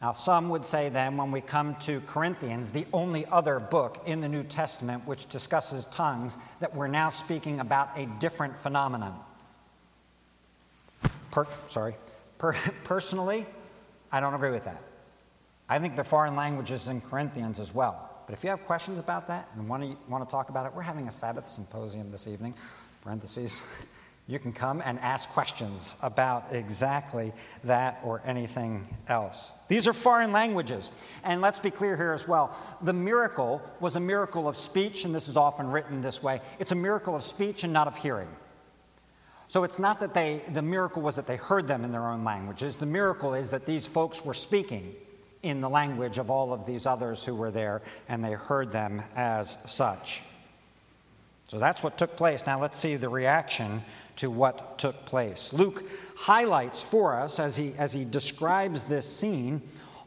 Now, 0.00 0.12
some 0.12 0.50
would 0.50 0.66
say 0.66 0.90
then, 0.90 1.16
when 1.16 1.30
we 1.30 1.40
come 1.40 1.76
to 1.76 2.00
Corinthians, 2.02 2.70
the 2.70 2.86
only 2.92 3.24
other 3.26 3.58
book 3.58 4.02
in 4.04 4.20
the 4.20 4.28
New 4.28 4.42
Testament 4.42 5.06
which 5.06 5.26
discusses 5.30 5.86
tongues, 5.86 6.36
that 6.60 6.74
we're 6.74 6.88
now 6.88 7.08
speaking 7.08 7.58
about 7.58 7.88
a 7.96 8.04
different 8.20 8.58
phenomenon. 8.58 9.18
Per, 11.30 11.46
sorry. 11.68 11.94
Per, 12.38 12.54
personally, 12.84 13.46
I 14.12 14.20
don't 14.20 14.34
agree 14.34 14.50
with 14.50 14.64
that. 14.64 14.82
I 15.68 15.78
think 15.78 15.96
the 15.96 16.04
foreign 16.04 16.36
languages 16.36 16.88
in 16.88 17.00
Corinthians 17.00 17.58
as 17.58 17.74
well. 17.74 18.10
But 18.26 18.34
if 18.34 18.44
you 18.44 18.50
have 18.50 18.64
questions 18.64 18.98
about 18.98 19.26
that 19.28 19.48
and 19.54 19.68
want 19.68 19.82
to, 19.82 19.96
want 20.08 20.24
to 20.24 20.30
talk 20.30 20.48
about 20.48 20.66
it, 20.66 20.74
we're 20.74 20.82
having 20.82 21.08
a 21.08 21.10
Sabbath 21.10 21.48
symposium 21.48 22.10
this 22.10 22.26
evening, 22.26 22.54
parentheses. 23.02 23.62
You 24.26 24.38
can 24.38 24.54
come 24.54 24.82
and 24.82 24.98
ask 25.00 25.28
questions 25.28 25.96
about 26.00 26.46
exactly 26.50 27.32
that 27.64 28.00
or 28.02 28.22
anything 28.24 28.88
else. 29.06 29.52
These 29.68 29.86
are 29.86 29.92
foreign 29.92 30.32
languages. 30.32 30.90
And 31.24 31.42
let's 31.42 31.60
be 31.60 31.70
clear 31.70 31.94
here 31.94 32.12
as 32.12 32.26
well. 32.26 32.56
The 32.80 32.94
miracle 32.94 33.60
was 33.80 33.96
a 33.96 34.00
miracle 34.00 34.48
of 34.48 34.56
speech, 34.56 35.04
and 35.04 35.14
this 35.14 35.28
is 35.28 35.36
often 35.36 35.68
written 35.68 36.00
this 36.00 36.22
way 36.22 36.40
it's 36.58 36.72
a 36.72 36.76
miracle 36.76 37.14
of 37.14 37.22
speech 37.22 37.64
and 37.64 37.72
not 37.72 37.86
of 37.86 37.98
hearing. 37.98 38.28
So 39.48 39.64
it's 39.64 39.78
not 39.78 40.00
that 40.00 40.14
they, 40.14 40.42
the 40.48 40.62
miracle 40.62 41.02
was 41.02 41.16
that 41.16 41.26
they 41.26 41.36
heard 41.36 41.66
them 41.66 41.84
in 41.84 41.92
their 41.92 42.08
own 42.08 42.24
languages. 42.24 42.76
The 42.76 42.86
miracle 42.86 43.34
is 43.34 43.50
that 43.50 43.66
these 43.66 43.86
folks 43.86 44.24
were 44.24 44.34
speaking 44.34 44.94
in 45.42 45.60
the 45.60 45.68
language 45.68 46.18
of 46.18 46.30
all 46.30 46.52
of 46.52 46.66
these 46.66 46.86
others 46.86 47.24
who 47.24 47.34
were 47.34 47.50
there, 47.50 47.82
and 48.08 48.24
they 48.24 48.32
heard 48.32 48.70
them 48.70 49.02
as 49.14 49.58
such. 49.66 50.22
So 51.48 51.58
that's 51.58 51.82
what 51.82 51.98
took 51.98 52.16
place. 52.16 52.46
Now 52.46 52.60
let's 52.60 52.78
see 52.78 52.96
the 52.96 53.10
reaction 53.10 53.82
to 54.16 54.30
what 54.30 54.78
took 54.78 55.04
place. 55.04 55.52
Luke 55.52 55.84
highlights 56.16 56.82
for 56.82 57.18
us, 57.18 57.38
as 57.38 57.56
he, 57.56 57.74
as 57.78 57.92
he 57.92 58.04
describes 58.04 58.84
this 58.84 59.08
scene, 59.08 59.60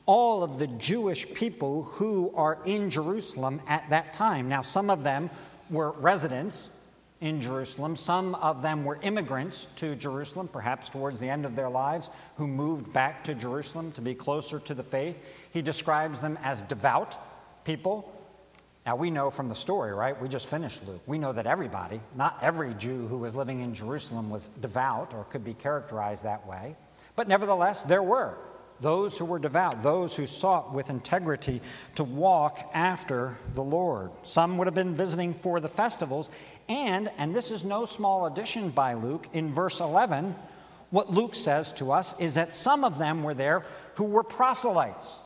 all 0.08 0.44
of 0.44 0.58
the 0.58 0.68
Jewish 0.68 1.32
people 1.34 1.84
who 1.84 2.34
are 2.36 2.60
in 2.66 2.90
Jerusalem 2.90 3.62
at 3.68 3.88
that 3.92 4.14
time. 4.14 4.50
Now, 4.50 4.62
some 4.62 4.90
of 4.90 5.04
them 5.04 5.30
were 5.70 5.92
residents 5.92 6.70
in 7.20 7.42
Jerusalem, 7.42 7.96
some 7.96 8.36
of 8.36 8.62
them 8.62 8.86
were 8.86 9.00
immigrants 9.02 9.68
to 9.78 9.96
Jerusalem, 9.96 10.48
perhaps 10.48 10.90
towards 10.90 11.20
the 11.20 11.30
end 11.30 11.46
of 11.46 11.56
their 11.56 11.70
lives, 11.70 12.10
who 12.36 12.48
moved 12.48 12.94
back 12.94 13.24
to 13.24 13.34
Jerusalem 13.34 13.92
to 13.94 14.02
be 14.02 14.14
closer 14.14 14.60
to 14.60 14.74
the 14.74 14.84
faith. 14.84 15.24
He 15.52 15.62
describes 15.62 16.22
them 16.22 16.38
as 16.44 16.62
devout 16.64 17.18
people 17.66 18.14
now, 18.88 18.96
we 18.96 19.12
know 19.12 19.30
from 19.30 19.50
the 19.50 19.56
story, 19.56 19.92
right? 19.92 20.20
We 20.20 20.30
just 20.30 20.48
finished 20.48 20.88
Luke. 20.88 21.02
We 21.06 21.18
know 21.18 21.34
that 21.34 21.46
everybody, 21.46 22.00
not 22.16 22.38
every 22.42 22.74
Jew 22.76 23.06
who 23.08 23.18
was 23.18 23.36
living 23.36 23.60
in 23.60 23.76
Jerusalem 23.76 24.30
was 24.30 24.48
devout 24.48 25.14
or 25.14 25.26
could 25.26 25.44
be 25.44 25.54
characterized 25.54 26.24
that 26.24 26.48
way. 26.48 26.78
But 27.18 27.28
nevertheless, 27.28 27.84
there 27.84 28.02
were 28.02 28.38
those 28.80 29.18
who 29.18 29.26
were 29.26 29.40
devout, 29.40 29.84
those 29.84 30.16
who 30.16 30.26
sought 30.26 30.74
with 30.74 30.90
integrity 30.90 31.60
to 31.96 32.06
walk 32.06 32.60
after 32.74 33.38
the 33.56 33.64
Lord. 33.64 34.12
Some 34.22 34.58
would 34.58 34.68
have 34.68 34.74
been 34.74 34.96
visiting 34.96 35.34
for 35.34 35.60
the 35.60 35.68
festivals. 35.68 36.30
And, 36.70 37.10
and 37.18 37.34
this 37.34 37.52
is 37.52 37.64
no 37.64 37.86
small 37.86 38.26
addition 38.26 38.70
by 38.70 38.94
Luke, 38.94 39.28
in 39.34 39.50
verse 39.50 39.80
11, 39.80 40.36
what 40.90 41.12
Luke 41.12 41.36
says 41.36 41.72
to 41.74 41.92
us 41.92 42.18
is 42.20 42.36
that 42.36 42.54
some 42.54 42.84
of 42.84 42.98
them 42.98 43.24
were 43.24 43.34
there 43.34 43.66
who 43.96 44.06
were 44.06 44.24
proselytes. 44.24 45.20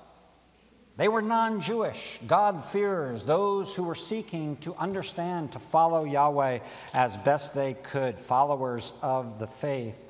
They 0.98 1.08
were 1.08 1.22
non 1.22 1.62
Jewish, 1.62 2.20
God-fearers, 2.28 3.24
those 3.24 3.76
who 3.76 3.84
were 3.84 3.96
seeking 3.96 4.58
to 4.58 4.76
understand, 4.76 5.54
to 5.54 5.60
follow 5.60 6.04
Yahweh 6.04 6.60
as 6.94 7.18
best 7.18 7.54
they 7.54 7.74
could, 7.74 8.16
followers 8.16 8.94
of 9.02 9.40
the 9.40 9.48
faith. 9.48 10.04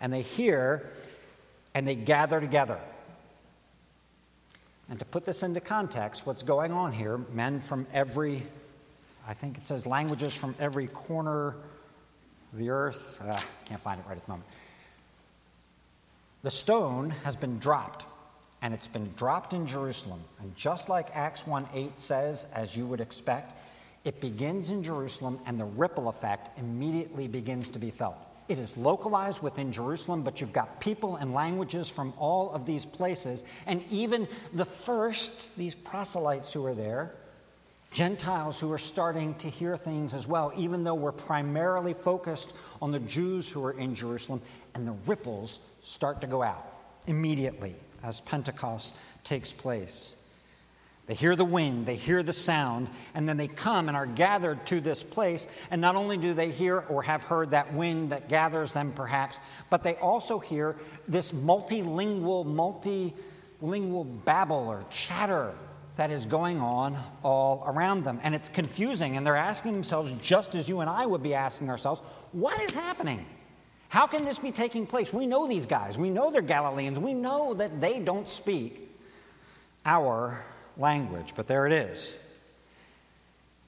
And 0.00 0.12
they 0.12 0.22
hear 0.22 0.90
and 1.74 1.86
they 1.86 1.96
gather 1.96 2.40
together. 2.40 2.78
And 4.88 4.98
to 4.98 5.04
put 5.04 5.24
this 5.24 5.42
into 5.42 5.60
context, 5.60 6.26
what's 6.26 6.42
going 6.42 6.72
on 6.72 6.92
here, 6.92 7.18
men 7.32 7.60
from 7.60 7.86
every, 7.92 8.42
I 9.28 9.34
think 9.34 9.58
it 9.58 9.68
says 9.68 9.86
languages 9.86 10.34
from 10.34 10.54
every 10.58 10.86
corner 10.86 11.48
of 12.52 12.58
the 12.58 12.70
earth, 12.70 13.18
uh, 13.22 13.38
can't 13.66 13.80
find 13.80 14.00
it 14.00 14.06
right 14.08 14.16
at 14.16 14.24
the 14.24 14.30
moment. 14.30 14.48
The 16.42 16.50
stone 16.50 17.10
has 17.10 17.36
been 17.36 17.58
dropped 17.58 18.06
and 18.62 18.72
it's 18.72 18.88
been 18.88 19.12
dropped 19.16 19.52
in 19.52 19.66
Jerusalem. 19.66 20.20
And 20.40 20.56
just 20.56 20.88
like 20.88 21.14
Acts 21.14 21.46
1 21.46 21.68
8 21.74 21.98
says, 21.98 22.46
as 22.54 22.74
you 22.74 22.86
would 22.86 23.02
expect, 23.02 23.52
it 24.02 24.18
begins 24.18 24.70
in 24.70 24.82
Jerusalem 24.82 25.38
and 25.44 25.60
the 25.60 25.66
ripple 25.66 26.08
effect 26.08 26.58
immediately 26.58 27.28
begins 27.28 27.68
to 27.70 27.78
be 27.78 27.90
felt. 27.90 28.16
It 28.48 28.58
is 28.58 28.78
localized 28.78 29.42
within 29.42 29.72
Jerusalem, 29.72 30.22
but 30.22 30.40
you've 30.40 30.54
got 30.54 30.80
people 30.80 31.16
and 31.16 31.34
languages 31.34 31.90
from 31.90 32.14
all 32.16 32.50
of 32.52 32.64
these 32.64 32.86
places. 32.86 33.44
And 33.66 33.82
even 33.90 34.26
the 34.54 34.64
first, 34.64 35.54
these 35.58 35.74
proselytes 35.74 36.50
who 36.50 36.64
are 36.64 36.74
there, 36.74 37.12
Gentiles 37.90 38.60
who 38.60 38.70
are 38.70 38.78
starting 38.78 39.34
to 39.36 39.48
hear 39.48 39.76
things 39.76 40.14
as 40.14 40.26
well, 40.28 40.52
even 40.56 40.84
though 40.84 40.94
we're 40.94 41.12
primarily 41.12 41.94
focused 41.94 42.54
on 42.82 42.92
the 42.92 43.00
Jews 43.00 43.50
who 43.50 43.64
are 43.64 43.72
in 43.72 43.94
Jerusalem, 43.94 44.42
and 44.74 44.86
the 44.86 44.96
ripples 45.06 45.60
start 45.80 46.20
to 46.20 46.26
go 46.26 46.42
out 46.42 46.66
immediately 47.06 47.74
as 48.02 48.20
Pentecost 48.20 48.94
takes 49.24 49.52
place. 49.52 50.14
They 51.06 51.14
hear 51.14 51.34
the 51.34 51.44
wind, 51.46 51.86
they 51.86 51.96
hear 51.96 52.22
the 52.22 52.34
sound, 52.34 52.90
and 53.14 53.26
then 53.26 53.38
they 53.38 53.48
come 53.48 53.88
and 53.88 53.96
are 53.96 54.04
gathered 54.04 54.66
to 54.66 54.78
this 54.78 55.02
place. 55.02 55.46
And 55.70 55.80
not 55.80 55.96
only 55.96 56.18
do 56.18 56.34
they 56.34 56.50
hear 56.50 56.80
or 56.80 57.02
have 57.02 57.22
heard 57.22 57.50
that 57.50 57.72
wind 57.72 58.10
that 58.10 58.28
gathers 58.28 58.72
them, 58.72 58.92
perhaps, 58.92 59.40
but 59.70 59.82
they 59.82 59.94
also 59.94 60.38
hear 60.38 60.76
this 61.08 61.32
multilingual, 61.32 62.44
multilingual 63.62 64.24
babble 64.26 64.68
or 64.68 64.84
chatter 64.90 65.54
that 65.98 66.12
is 66.12 66.26
going 66.26 66.60
on 66.60 66.96
all 67.24 67.64
around 67.66 68.04
them. 68.04 68.20
And 68.22 68.32
it's 68.32 68.48
confusing, 68.48 69.16
and 69.16 69.26
they're 69.26 69.34
asking 69.34 69.72
themselves, 69.72 70.12
just 70.22 70.54
as 70.54 70.68
you 70.68 70.78
and 70.78 70.88
I 70.88 71.04
would 71.04 71.24
be 71.24 71.34
asking 71.34 71.70
ourselves, 71.70 72.02
what 72.30 72.60
is 72.62 72.72
happening? 72.72 73.26
How 73.88 74.06
can 74.06 74.24
this 74.24 74.38
be 74.38 74.52
taking 74.52 74.86
place? 74.86 75.12
We 75.12 75.26
know 75.26 75.48
these 75.48 75.66
guys, 75.66 75.98
we 75.98 76.08
know 76.08 76.30
they're 76.30 76.40
Galileans, 76.40 77.00
we 77.00 77.14
know 77.14 77.52
that 77.54 77.80
they 77.80 77.98
don't 77.98 78.28
speak 78.28 78.96
our 79.84 80.44
language, 80.76 81.32
but 81.34 81.48
there 81.48 81.66
it 81.66 81.72
is. 81.72 82.16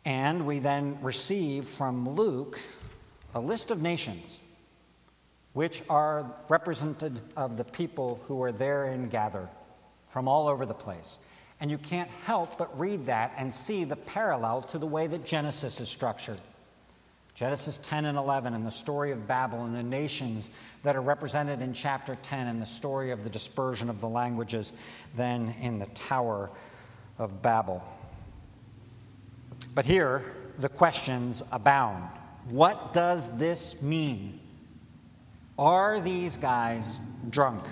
And 0.05 0.47
we 0.47 0.61
then 0.61 0.99
receive 1.03 1.65
from 1.65 2.09
Luke 2.09 2.61
a 3.35 3.41
list 3.41 3.73
of 3.73 3.83
nations 3.83 4.41
which 5.53 5.83
are 5.91 6.33
represented 6.49 7.21
of 7.37 7.57
the 7.57 7.65
people 7.65 8.21
who 8.29 8.41
are 8.41 8.53
therein 8.53 9.09
gathered 9.09 9.49
from 10.07 10.29
all 10.29 10.47
over 10.47 10.65
the 10.65 10.75
place. 10.75 11.19
And 11.61 11.71
you 11.71 11.79
can't 11.79 12.11
help 12.25 12.57
but 12.57 12.79
read 12.79 13.07
that 13.07 13.33
and 13.37 13.53
see 13.53 13.85
the 13.85 13.97
parallel 13.97 14.63
to 14.63 14.79
the 14.79 14.87
way 14.87 15.07
that 15.07 15.27
Genesis 15.27 15.81
is 15.81 15.89
structured. 15.89 16.41
Genesis 17.35 17.79
10 17.79 18.05
and 18.05 18.19
11, 18.19 18.55
and 18.55 18.67
the 18.67 18.71
story 18.71 19.13
of 19.13 19.27
Babel 19.27 19.65
and 19.65 19.75
the 19.75 19.83
nations 19.83 20.51
that 20.83 20.97
are 20.97 21.01
represented 21.01 21.63
in 21.63 21.73
chapter 21.73 22.15
10, 22.15 22.49
and 22.49 22.61
the 22.61 22.67
story 22.67 23.13
of 23.13 23.25
the 23.25 23.31
dispersion 23.31 23.89
of 23.89 24.01
the 24.01 24.09
languages 24.09 24.73
then 25.15 25.55
in 25.61 25.79
the 25.79 25.87
Tower 25.87 26.51
of 27.19 27.41
Babel. 27.41 27.83
But 29.75 29.87
here, 29.87 30.35
the 30.59 30.69
questions 30.69 31.43
abound. 31.53 32.05
What 32.49 32.93
does 32.93 33.37
this 33.39 33.81
mean? 33.81 34.41
Are 35.59 36.01
these 36.01 36.37
guys 36.37 36.97
drunk? 37.29 37.67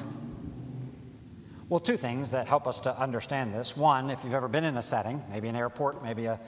Well, 1.68 1.80
two 1.80 1.98
things 1.98 2.30
that 2.30 2.48
help 2.48 2.66
us 2.66 2.80
to 2.80 2.98
understand 2.98 3.54
this. 3.54 3.76
One, 3.76 4.08
if 4.08 4.24
you've 4.24 4.32
ever 4.32 4.48
been 4.48 4.64
in 4.64 4.78
a 4.78 4.82
setting, 4.82 5.22
maybe 5.30 5.48
an 5.48 5.56
airport, 5.56 6.02
maybe 6.02 6.24
a, 6.24 6.40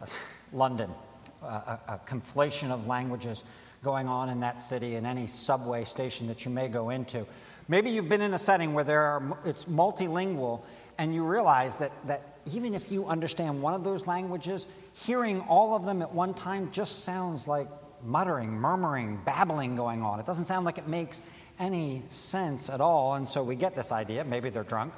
a 0.00 0.08
London, 0.52 0.90
a, 1.42 1.78
a, 1.86 2.00
conflation 2.04 2.72
of 2.72 2.88
languages 2.88 3.44
going 3.84 4.08
on 4.08 4.30
in 4.30 4.40
that 4.40 4.58
city, 4.58 4.96
in 4.96 5.06
any 5.06 5.28
subway 5.28 5.84
station 5.84 6.26
that 6.26 6.44
you 6.44 6.50
may 6.50 6.66
go 6.66 6.90
into. 6.90 7.24
Maybe 7.68 7.90
you've 7.90 8.08
been 8.08 8.20
in 8.20 8.34
a 8.34 8.38
setting 8.38 8.74
where 8.74 8.82
there 8.82 9.02
are, 9.02 9.38
it's 9.44 9.66
multilingual, 9.66 10.62
and 10.98 11.14
you 11.14 11.24
realize 11.24 11.78
that, 11.78 11.92
that 12.08 12.38
even 12.52 12.74
if 12.74 12.90
you 12.90 13.06
understand 13.06 13.62
one 13.62 13.74
of 13.74 13.84
those 13.84 14.08
languages, 14.08 14.66
hearing 14.92 15.40
all 15.42 15.76
of 15.76 15.84
them 15.84 16.02
at 16.02 16.12
one 16.12 16.34
time 16.34 16.72
just 16.72 17.04
sounds 17.04 17.46
like 17.46 17.68
muttering, 18.02 18.50
murmuring, 18.50 19.20
babbling 19.24 19.76
going 19.76 20.02
on. 20.02 20.18
It 20.18 20.26
doesn't 20.26 20.46
sound 20.46 20.66
like 20.66 20.78
it 20.78 20.88
makes 20.88 21.22
any 21.58 22.02
sense 22.08 22.68
at 22.68 22.80
all, 22.80 23.14
and 23.14 23.28
so 23.28 23.42
we 23.42 23.56
get 23.56 23.74
this 23.74 23.92
idea 23.92 24.24
maybe 24.24 24.50
they're 24.50 24.62
drunk. 24.64 24.92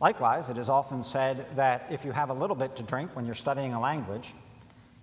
Likewise, 0.00 0.48
it 0.48 0.56
is 0.56 0.68
often 0.68 1.02
said 1.02 1.44
that 1.56 1.86
if 1.90 2.04
you 2.04 2.12
have 2.12 2.30
a 2.30 2.34
little 2.34 2.56
bit 2.56 2.74
to 2.76 2.82
drink 2.82 3.14
when 3.14 3.26
you're 3.26 3.34
studying 3.34 3.74
a 3.74 3.80
language, 3.80 4.32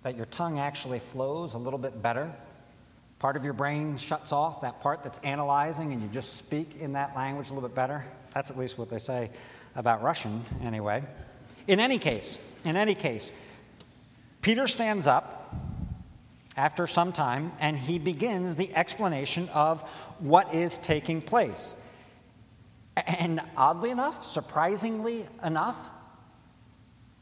that 0.02 0.16
your 0.16 0.26
tongue 0.26 0.58
actually 0.58 0.98
flows 0.98 1.54
a 1.54 1.58
little 1.58 1.78
bit 1.78 2.02
better. 2.02 2.32
Part 3.20 3.36
of 3.36 3.44
your 3.44 3.52
brain 3.52 3.96
shuts 3.96 4.32
off, 4.32 4.60
that 4.62 4.80
part 4.80 5.02
that's 5.04 5.20
analyzing, 5.20 5.92
and 5.92 6.02
you 6.02 6.08
just 6.08 6.34
speak 6.36 6.76
in 6.80 6.94
that 6.94 7.14
language 7.14 7.50
a 7.50 7.54
little 7.54 7.68
bit 7.68 7.76
better. 7.76 8.04
That's 8.34 8.50
at 8.50 8.58
least 8.58 8.76
what 8.76 8.90
they 8.90 8.98
say 8.98 9.30
about 9.76 10.02
Russian 10.02 10.44
anyway. 10.62 11.04
In 11.68 11.78
any 11.78 11.98
case, 11.98 12.38
in 12.64 12.76
any 12.76 12.94
case, 12.94 13.30
Peter 14.42 14.66
stands 14.66 15.06
up 15.06 15.37
after 16.58 16.88
some 16.88 17.12
time 17.12 17.52
and 17.60 17.78
he 17.78 17.98
begins 17.98 18.56
the 18.56 18.74
explanation 18.74 19.48
of 19.54 19.80
what 20.18 20.52
is 20.52 20.76
taking 20.76 21.22
place. 21.22 21.74
And 22.96 23.40
oddly 23.56 23.90
enough, 23.90 24.26
surprisingly 24.26 25.24
enough, 25.42 25.88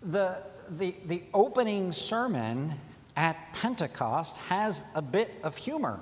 the, 0.01 0.43
the, 0.71 0.95
the 1.05 1.23
opening 1.35 1.93
sermon 1.93 2.75
at 3.15 3.53
Pentecost 3.53 4.39
has 4.49 4.85
a 4.95 5.03
bit 5.03 5.31
of 5.45 5.57
humor 5.57 6.01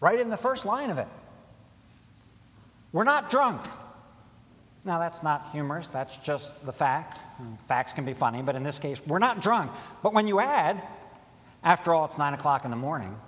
right 0.00 0.18
in 0.18 0.28
the 0.28 0.36
first 0.36 0.66
line 0.66 0.90
of 0.90 0.98
it. 0.98 1.08
We're 2.92 3.04
not 3.04 3.30
drunk. 3.30 3.62
Now, 4.84 4.98
that's 4.98 5.22
not 5.22 5.50
humorous, 5.52 5.90
that's 5.90 6.16
just 6.18 6.64
the 6.64 6.72
fact. 6.72 7.20
Facts 7.66 7.92
can 7.92 8.04
be 8.04 8.14
funny, 8.14 8.42
but 8.42 8.54
in 8.54 8.62
this 8.62 8.78
case, 8.78 9.00
we're 9.06 9.18
not 9.18 9.42
drunk. 9.42 9.70
But 10.02 10.12
when 10.12 10.28
you 10.28 10.40
add, 10.40 10.80
after 11.66 11.92
all, 11.92 12.04
it's 12.04 12.16
nine 12.16 12.32
o'clock 12.32 12.64
in 12.64 12.70
the 12.70 12.76
morning, 12.76 13.18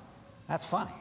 that's 0.46 0.64
funny. 0.64 0.92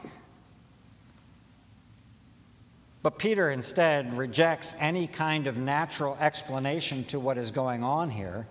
But 3.00 3.16
Peter 3.16 3.48
instead 3.48 4.12
rejects 4.18 4.74
any 4.80 5.06
kind 5.06 5.46
of 5.46 5.56
natural 5.56 6.18
explanation 6.20 7.04
to 7.04 7.20
what 7.20 7.38
is 7.38 7.52
going 7.52 7.84
on 7.84 8.10
here. 8.10 8.48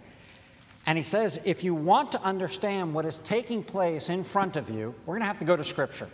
And 0.86 0.98
he 0.98 1.04
says, 1.04 1.38
if 1.44 1.66
you 1.66 1.76
want 1.76 2.14
to 2.14 2.22
understand 2.22 2.94
what 2.94 3.06
is 3.06 3.20
taking 3.20 3.62
place 3.62 4.10
in 4.10 4.24
front 4.24 4.56
of 4.56 4.70
you, 4.70 4.96
we're 5.06 5.16
going 5.16 5.22
to 5.22 5.28
have 5.28 5.40
to 5.40 5.46
go 5.46 5.58
to 5.58 5.66
Scripture. 5.66 6.10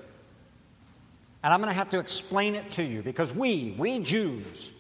And 1.44 1.54
I'm 1.54 1.60
going 1.60 1.72
to 1.72 1.78
have 1.78 1.90
to 1.90 2.00
explain 2.00 2.56
it 2.56 2.72
to 2.72 2.84
you 2.84 3.04
because 3.04 3.32
we, 3.32 3.76
we 3.78 4.00
Jews, 4.00 4.74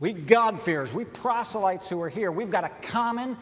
we 0.00 0.14
God-fearers, 0.14 0.94
we 0.94 1.04
proselytes 1.04 1.86
who 1.90 2.00
are 2.00 2.08
here, 2.08 2.32
we've 2.32 2.50
got 2.50 2.64
a 2.64 2.70
common 2.80 3.36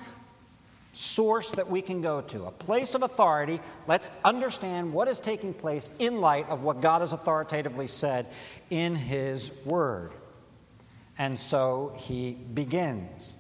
source 0.97 1.51
that 1.53 1.69
we 1.71 1.83
can 1.83 2.01
go 2.01 2.23
to, 2.23 2.45
a 2.45 2.51
place 2.51 2.95
of 2.95 3.03
authority. 3.03 3.61
Let's 3.87 4.11
understand 4.25 4.93
what 4.93 5.09
is 5.09 5.21
taking 5.21 5.53
place 5.53 5.91
in 5.99 6.21
light 6.21 6.49
of 6.49 6.63
what 6.63 6.81
God 6.81 7.03
has 7.03 7.13
authoritatively 7.13 7.87
said 7.87 8.27
in 8.71 8.95
His 8.95 9.53
Word. 9.65 10.13
And 11.19 11.39
so 11.39 11.95
he 11.99 12.35
begins. 12.35 13.37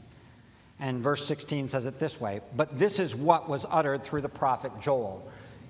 And 0.78 1.02
verse 1.02 1.24
16 1.26 1.68
says 1.68 1.86
it 1.86 1.98
this 1.98 2.20
way 2.20 2.40
But 2.54 2.78
this 2.78 3.00
is 3.00 3.14
what 3.14 3.48
was 3.48 3.64
uttered 3.70 4.02
through 4.02 4.22
the 4.22 4.28
prophet 4.28 4.72
Joel. 4.80 5.26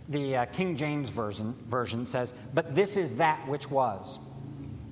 The 0.09 0.37
uh, 0.37 0.45
King 0.47 0.77
James 0.77 1.09
version, 1.09 1.55
version 1.69 2.07
says, 2.07 2.33
But 2.55 2.75
this 2.75 2.97
is 2.97 3.17
that 3.17 3.47
which 3.49 3.71
was. 3.71 4.19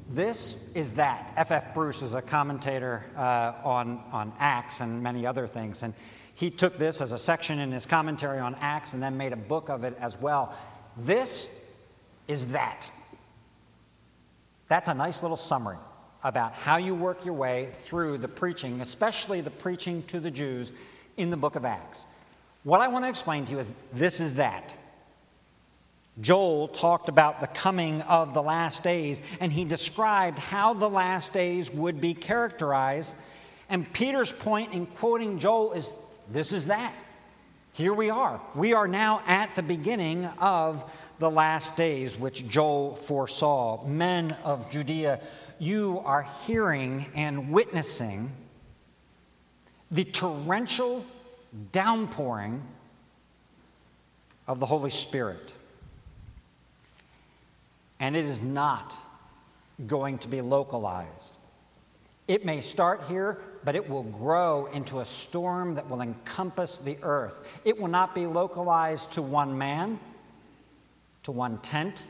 This 0.08 0.54
is 0.74 0.92
that. 0.94 1.32
F.F. 1.36 1.66
F. 1.66 1.74
Bruce 1.74 2.02
is 2.02 2.14
a 2.14 2.22
commentator 2.22 3.06
uh, 3.16 3.52
on, 3.64 4.02
on 4.12 4.32
Acts 4.38 4.80
and 4.80 5.02
many 5.02 5.24
other 5.26 5.46
things. 5.46 5.82
And 5.82 5.94
he 6.34 6.50
took 6.50 6.76
this 6.76 7.00
as 7.00 7.12
a 7.12 7.18
section 7.18 7.58
in 7.58 7.70
his 7.70 7.86
commentary 7.86 8.38
on 8.38 8.56
Acts 8.56 8.94
and 8.94 9.02
then 9.02 9.16
made 9.16 9.32
a 9.32 9.36
book 9.36 9.68
of 9.68 9.84
it 9.84 9.96
as 9.98 10.20
well. 10.20 10.54
This 10.96 11.48
is 12.26 12.48
that. 12.48 12.90
That's 14.68 14.88
a 14.88 14.94
nice 14.94 15.22
little 15.22 15.36
summary 15.36 15.78
about 16.22 16.52
how 16.54 16.78
you 16.78 16.94
work 16.94 17.24
your 17.24 17.34
way 17.34 17.70
through 17.74 18.18
the 18.18 18.28
preaching, 18.28 18.80
especially 18.80 19.40
the 19.40 19.50
preaching 19.50 20.02
to 20.04 20.18
the 20.18 20.30
Jews 20.30 20.72
in 21.16 21.30
the 21.30 21.36
book 21.36 21.54
of 21.54 21.64
Acts. 21.64 22.06
What 22.64 22.80
I 22.80 22.88
want 22.88 23.04
to 23.04 23.08
explain 23.10 23.44
to 23.46 23.52
you 23.52 23.58
is 23.58 23.72
this 23.92 24.20
is 24.20 24.34
that. 24.34 24.74
Joel 26.20 26.68
talked 26.68 27.08
about 27.08 27.40
the 27.40 27.46
coming 27.48 28.00
of 28.02 28.34
the 28.34 28.42
last 28.42 28.82
days, 28.82 29.20
and 29.40 29.52
he 29.52 29.64
described 29.64 30.38
how 30.38 30.72
the 30.72 30.88
last 30.88 31.32
days 31.32 31.70
would 31.72 32.00
be 32.00 32.14
characterized. 32.14 33.16
And 33.68 33.92
Peter's 33.92 34.32
point 34.32 34.72
in 34.72 34.86
quoting 34.86 35.38
Joel 35.38 35.72
is 35.72 35.92
this 36.28 36.52
is 36.52 36.66
that. 36.66 36.94
Here 37.72 37.92
we 37.92 38.08
are. 38.08 38.40
We 38.54 38.72
are 38.72 38.86
now 38.86 39.20
at 39.26 39.56
the 39.56 39.62
beginning 39.62 40.26
of 40.26 40.88
the 41.18 41.30
last 41.30 41.76
days, 41.76 42.18
which 42.18 42.46
Joel 42.46 42.96
foresaw. 42.96 43.84
Men 43.84 44.36
of 44.44 44.70
Judea, 44.70 45.20
you 45.58 46.00
are 46.04 46.26
hearing 46.46 47.06
and 47.14 47.50
witnessing 47.50 48.30
the 49.90 50.04
torrential 50.04 51.04
downpouring 51.72 52.62
of 54.46 54.60
the 54.60 54.66
Holy 54.66 54.90
Spirit. 54.90 55.52
And 58.00 58.16
it 58.16 58.24
is 58.24 58.42
not 58.42 58.96
going 59.86 60.18
to 60.18 60.28
be 60.28 60.40
localized. 60.40 61.38
It 62.28 62.44
may 62.44 62.60
start 62.60 63.04
here, 63.08 63.40
but 63.64 63.74
it 63.74 63.88
will 63.88 64.02
grow 64.02 64.66
into 64.66 65.00
a 65.00 65.04
storm 65.04 65.74
that 65.74 65.88
will 65.88 66.02
encompass 66.02 66.78
the 66.78 66.98
earth. 67.02 67.46
It 67.64 67.78
will 67.78 67.88
not 67.88 68.14
be 68.14 68.26
localized 68.26 69.12
to 69.12 69.22
one 69.22 69.56
man, 69.56 69.98
to 71.22 71.32
one 71.32 71.58
tent, 71.58 72.06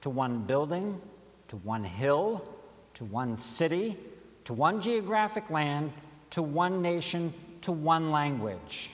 to 0.00 0.10
one 0.10 0.42
building, 0.42 1.00
to 1.48 1.56
one 1.56 1.84
hill, 1.84 2.46
to 2.94 3.04
one 3.04 3.36
city, 3.36 3.96
to 4.44 4.52
one 4.52 4.80
geographic 4.80 5.50
land, 5.50 5.92
to 6.30 6.42
one 6.42 6.82
nation, 6.82 7.32
to 7.62 7.72
one 7.72 8.10
language. 8.10 8.90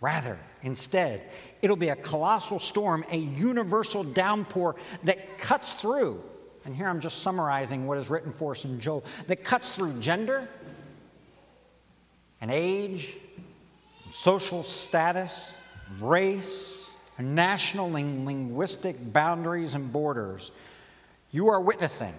Rather, 0.00 0.38
instead, 0.62 1.22
it'll 1.60 1.76
be 1.76 1.90
a 1.90 1.96
colossal 1.96 2.58
storm, 2.58 3.04
a 3.10 3.16
universal 3.16 4.02
downpour 4.02 4.74
that 5.04 5.38
cuts 5.38 5.74
through. 5.74 6.22
And 6.64 6.74
here 6.74 6.88
I'm 6.88 7.00
just 7.00 7.22
summarizing 7.22 7.86
what 7.86 7.98
is 7.98 8.10
written 8.10 8.32
for 8.32 8.52
us 8.52 8.64
in 8.64 8.80
Joel 8.80 9.04
that 9.26 9.44
cuts 9.44 9.70
through 9.70 9.94
gender, 10.00 10.48
and 12.42 12.50
age, 12.50 13.16
social 14.10 14.64
status, 14.64 15.54
race, 16.00 16.90
national 17.18 17.94
and 17.94 18.26
linguistic 18.26 18.96
boundaries 19.12 19.76
and 19.76 19.92
borders. 19.92 20.50
You 21.30 21.48
are 21.48 21.60
witnessing, 21.60 22.12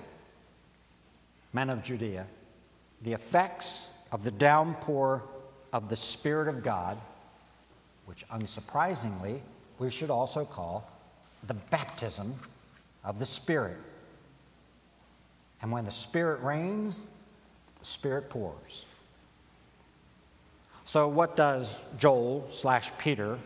men 1.51 1.69
of 1.69 1.83
Judea, 1.83 2.25
the 3.01 3.11
effects 3.11 3.89
of 4.13 4.23
the 4.23 4.31
downpour 4.31 5.23
of 5.73 5.89
the 5.89 5.97
Spirit 5.97 6.47
of 6.47 6.63
God, 6.63 6.97
which 8.05 8.25
unsurprisingly 8.29 9.41
we 9.77 9.91
should 9.91 10.09
also 10.09 10.45
call 10.45 10.89
the 11.47 11.53
baptism 11.53 12.33
of 13.03 13.19
the 13.19 13.25
Spirit. 13.25 13.77
And 15.61 15.69
when 15.69 15.83
the 15.83 15.91
Spirit 15.91 16.41
reigns, 16.41 17.07
the 17.79 17.85
Spirit 17.85 18.29
pours. 18.29 18.85
So, 20.85 21.07
what 21.07 21.35
does 21.35 21.79
Joel 21.97 22.45
slash 22.49 22.91
Peter, 22.97 23.39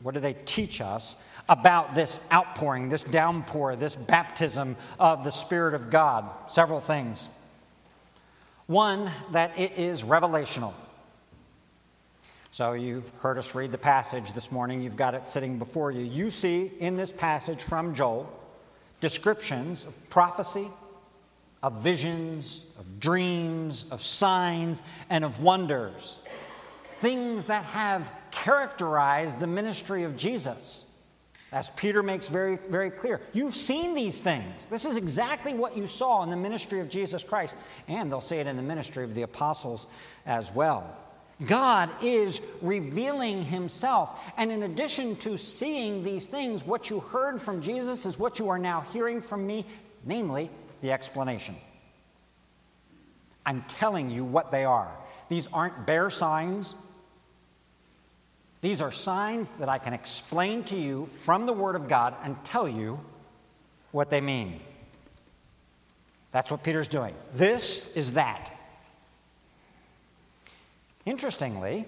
what 0.00 0.14
do 0.14 0.20
they 0.20 0.34
teach 0.44 0.80
us 0.80 1.16
about 1.48 1.94
this 1.94 2.20
outpouring, 2.32 2.88
this 2.88 3.02
downpour, 3.02 3.76
this 3.76 3.96
baptism 3.96 4.76
of 4.98 5.24
the 5.24 5.30
Spirit 5.30 5.74
of 5.74 5.90
God? 5.90 6.28
Several 6.48 6.80
things. 6.80 7.28
One, 8.66 9.10
that 9.32 9.58
it 9.58 9.78
is 9.78 10.04
revelational. 10.04 10.74
So, 12.52 12.72
you 12.72 13.04
heard 13.20 13.36
us 13.36 13.54
read 13.54 13.72
the 13.72 13.78
passage 13.78 14.32
this 14.32 14.52
morning. 14.52 14.80
You've 14.80 14.96
got 14.96 15.14
it 15.14 15.26
sitting 15.26 15.58
before 15.58 15.90
you. 15.90 16.04
You 16.04 16.30
see 16.30 16.70
in 16.78 16.96
this 16.96 17.12
passage 17.12 17.62
from 17.62 17.94
Joel 17.94 18.32
descriptions 19.00 19.84
of 19.84 20.10
prophecy, 20.10 20.68
of 21.62 21.82
visions, 21.82 22.64
of 22.78 23.00
dreams, 23.00 23.86
of 23.90 24.00
signs, 24.00 24.82
and 25.10 25.24
of 25.24 25.40
wonders. 25.40 26.18
Things 26.98 27.46
that 27.46 27.64
have 27.66 28.12
characterized 28.30 29.38
the 29.38 29.46
ministry 29.46 30.04
of 30.04 30.16
Jesus. 30.16 30.86
As 31.52 31.70
Peter 31.70 32.02
makes 32.02 32.28
very, 32.28 32.58
very 32.68 32.90
clear, 32.90 33.20
you've 33.32 33.54
seen 33.54 33.94
these 33.94 34.20
things. 34.20 34.66
This 34.66 34.84
is 34.84 34.96
exactly 34.96 35.54
what 35.54 35.76
you 35.76 35.86
saw 35.86 36.22
in 36.22 36.30
the 36.30 36.36
ministry 36.36 36.80
of 36.80 36.88
Jesus 36.88 37.22
Christ. 37.22 37.56
And 37.88 38.10
they'll 38.10 38.20
say 38.20 38.40
it 38.40 38.46
in 38.46 38.56
the 38.56 38.62
ministry 38.62 39.04
of 39.04 39.14
the 39.14 39.22
apostles 39.22 39.86
as 40.26 40.52
well. 40.52 40.96
God 41.44 41.90
is 42.02 42.40
revealing 42.62 43.44
himself. 43.44 44.18
And 44.36 44.50
in 44.50 44.62
addition 44.62 45.16
to 45.16 45.36
seeing 45.36 46.02
these 46.02 46.28
things, 46.28 46.64
what 46.64 46.88
you 46.88 47.00
heard 47.00 47.40
from 47.40 47.60
Jesus 47.60 48.06
is 48.06 48.18
what 48.18 48.38
you 48.38 48.48
are 48.48 48.58
now 48.58 48.80
hearing 48.80 49.20
from 49.20 49.46
me, 49.46 49.66
namely 50.04 50.50
the 50.80 50.92
explanation. 50.92 51.56
I'm 53.44 53.62
telling 53.68 54.10
you 54.10 54.24
what 54.24 54.50
they 54.50 54.64
are. 54.64 54.98
These 55.28 55.48
aren't 55.52 55.86
bare 55.86 56.10
signs. 56.10 56.74
These 58.60 58.80
are 58.80 58.90
signs 58.90 59.50
that 59.52 59.68
I 59.68 59.78
can 59.78 59.92
explain 59.92 60.64
to 60.64 60.76
you 60.76 61.06
from 61.06 61.46
the 61.46 61.52
Word 61.52 61.76
of 61.76 61.88
God 61.88 62.16
and 62.22 62.42
tell 62.44 62.68
you 62.68 63.00
what 63.92 64.10
they 64.10 64.20
mean. 64.20 64.60
That's 66.32 66.50
what 66.50 66.62
Peter's 66.62 66.88
doing. 66.88 67.14
This 67.32 67.86
is 67.94 68.12
that. 68.12 68.52
Interestingly, 71.04 71.86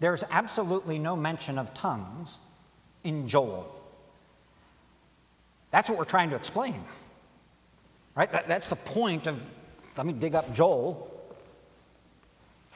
there's 0.00 0.24
absolutely 0.30 0.98
no 0.98 1.16
mention 1.16 1.58
of 1.58 1.74
tongues 1.74 2.38
in 3.02 3.26
Joel. 3.26 3.74
That's 5.70 5.88
what 5.88 5.98
we're 5.98 6.04
trying 6.04 6.30
to 6.30 6.36
explain. 6.36 6.82
Right? 8.14 8.30
That, 8.30 8.48
that's 8.48 8.68
the 8.68 8.76
point 8.76 9.26
of, 9.26 9.44
let 9.96 10.06
me 10.06 10.12
dig 10.12 10.34
up 10.34 10.52
Joel. 10.54 11.07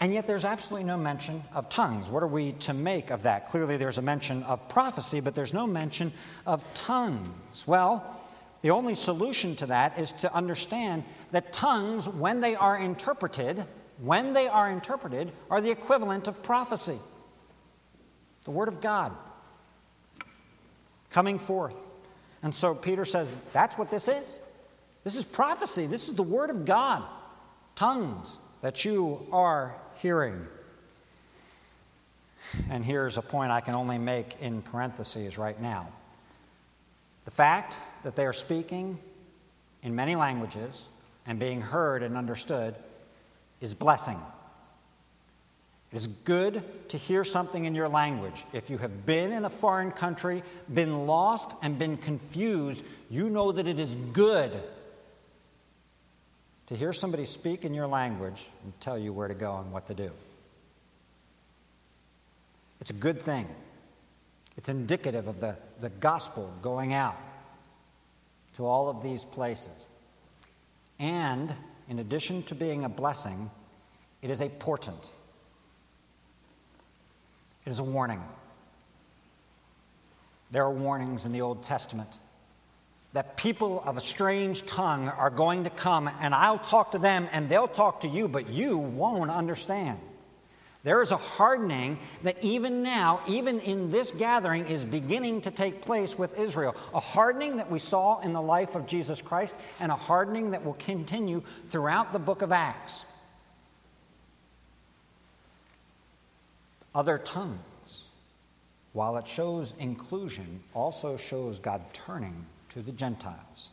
And 0.03 0.13
yet 0.13 0.27
there's 0.27 0.45
absolutely 0.45 0.83
no 0.83 0.97
mention 0.97 1.45
of 1.55 1.69
tongues. 1.69 2.11
What 2.11 2.25
are 2.25 2.27
we 2.27 2.55
to 2.55 2.75
make 2.75 3.13
of 3.13 3.23
that? 3.23 3.49
Clearly 3.51 3.77
there's 3.77 3.99
a 3.99 4.03
mention 4.03 4.43
of 4.43 4.69
prophecy, 4.69 5.21
but 5.21 5.37
there's 5.37 5.55
no 5.55 5.65
mention 5.65 6.13
of 6.45 6.65
tongues. 6.75 7.69
Well, 7.69 8.05
the 8.63 8.73
only 8.73 8.97
solution 8.97 9.55
to 9.55 9.67
that 9.67 9.97
is 10.01 10.11
to 10.15 10.35
understand 10.35 11.05
that 11.31 11.53
tongues, 11.53 12.09
when 12.09 12.41
they 12.41 12.57
are 12.57 12.77
interpreted, 12.77 13.65
when 14.01 14.33
they 14.33 14.49
are 14.49 14.69
interpreted, 14.73 15.31
are 15.49 15.61
the 15.61 15.71
equivalent 15.71 16.27
of 16.27 16.43
prophecy. 16.43 16.99
The 18.43 18.51
Word 18.51 18.67
of 18.67 18.81
God 18.81 19.13
coming 21.11 21.39
forth. 21.39 21.81
And 22.43 22.53
so 22.53 22.75
Peter 22.75 23.05
says, 23.05 23.31
that's 23.53 23.79
what 23.79 23.89
this 23.89 24.09
is. 24.09 24.41
This 25.05 25.15
is 25.15 25.25
prophecy. 25.25 25.87
This 25.87 26.09
is 26.09 26.17
the 26.17 26.25
Word 26.25 26.51
of 26.51 26.65
God. 26.65 27.05
Tongues 27.77 28.39
that 28.63 28.85
you 28.85 29.29
are 29.31 29.77
hearing. 30.03 30.47
And 32.69 32.85
here's 32.85 33.17
a 33.17 33.23
point 33.23 33.53
I 33.53 33.61
can 33.61 33.75
only 33.75 33.99
make 33.99 34.39
in 34.41 34.61
parentheses 34.61 35.39
right 35.39 35.59
now. 35.61 35.89
The 37.25 37.31
fact 37.31 37.79
that 38.03 38.17
they 38.17 38.27
are 38.27 38.33
speaking 38.33 38.99
in 39.83 39.95
many 39.95 40.17
languages 40.17 40.87
and 41.25 41.39
being 41.39 41.61
heard 41.61 42.03
and 42.03 42.17
understood 42.17 42.75
is 43.61 43.75
blessing. 43.75 44.21
It 45.93 45.97
is 45.97 46.09
good 46.09 46.65
to 46.89 46.97
hear 46.97 47.23
something 47.23 47.65
in 47.65 47.75
your 47.75 47.89
language. 47.89 48.45
If 48.53 48.71
you 48.71 48.79
have 48.79 49.07
been 49.07 49.33
in 49.33 49.45
a 49.45 49.51
foreign 49.51 49.93
country, 49.93 50.43
been 50.73 51.07
lost, 51.07 51.55
and 51.63 51.79
been 51.79 51.97
confused, 51.97 52.85
you 53.09 53.31
know 53.31 53.53
that 53.53 53.69
it 53.69 53.79
is 53.79 53.95
good 54.13 54.53
to 56.73 56.79
hear 56.79 56.95
somebody 56.95 57.27
speak 57.27 57.67
in 57.67 57.75
your 57.75 57.87
language 57.87 58.49
and 58.65 58.73
tell 58.81 58.97
you 58.97 59.13
where 59.13 59.29
to 59.29 59.35
go 59.35 59.59
and 59.59 59.71
what 59.71 59.87
to 59.89 59.93
do. 59.93 60.11
It's 62.81 62.91
a 62.91 62.95
good 62.95 63.21
thing. 63.21 63.47
It's 64.57 64.71
indicative 64.71 65.29
of 65.29 65.39
the, 65.39 65.59
the 65.81 65.91
gospel 65.91 66.51
going 66.63 66.95
out 66.95 67.19
to 68.57 68.65
all 68.65 68.89
of 68.89 69.03
these 69.03 69.23
places. 69.23 69.87
And 70.99 71.55
in 71.91 71.99
addition 71.99 72.43
to 72.45 72.55
being 72.55 72.85
a 72.85 72.89
blessing, 72.89 73.51
it 74.23 74.31
is 74.31 74.41
a 74.41 74.49
portent. 74.49 75.11
It 77.67 77.71
is 77.71 77.81
a 77.81 77.85
warning. 77.85 78.23
There 80.51 80.65
are 80.65 80.73
warnings 80.73 81.27
in 81.27 81.33
the 81.33 81.43
Old 81.43 81.65
Testament 81.65 82.17
that 83.13 83.37
people 83.37 83.81
of 83.81 83.97
a 83.97 84.01
strange 84.01 84.65
tongue 84.65 85.09
are 85.09 85.31
going 85.31 85.65
to 85.65 85.71
come, 85.71 86.09
and 86.21 86.35
I'll 86.35 86.59
talk 86.59 86.93
to 86.93 86.99
them, 86.99 87.29
and 87.33 87.49
they'll 87.49 87.69
talk 87.69 88.01
to 88.03 88.09
you, 88.09 88.27
but 88.27 88.49
you 88.49 88.79
won't 88.79 89.31
understand. 89.31 89.99
There 90.85 91.01
is 91.01 91.13
a 91.13 91.17
hardening 91.17 91.99
that 92.25 92.43
even 92.43 92.83
now, 92.83 93.21
even 93.29 93.61
in 93.61 93.91
this 93.91 94.11
gathering, 94.11 94.67
is 94.67 94.85
beginning 94.85 95.43
to 95.43 95.51
take 95.53 95.83
place 95.83 96.19
with 96.19 96.37
Israel. 96.39 96.75
A 96.93 96.99
hardening 96.99 97.59
that 97.59 97.71
we 97.71 97.79
saw 97.79 98.21
in 98.21 98.33
the 98.33 98.43
life 98.43 98.75
of 98.75 98.87
Jesus 98.87 99.23
Christ, 99.23 99.61
and 99.79 99.93
a 99.93 99.97
hardening 99.97 100.51
that 100.53 100.65
will 100.65 100.75
continue 100.75 101.43
throughout 101.69 102.13
the 102.13 102.19
book 102.19 102.43
of 102.43 102.51
Acts. 102.51 103.05
Other 106.95 107.19
tongues, 107.19 108.05
while 108.93 109.17
it 109.19 109.29
shows 109.29 109.75
inclusion, 109.79 110.63
also 110.75 111.17
shows 111.17 111.61
God 111.61 111.83
turning 111.93 112.45
to 112.73 112.81
the 112.81 112.93
Gentiles, 112.93 113.69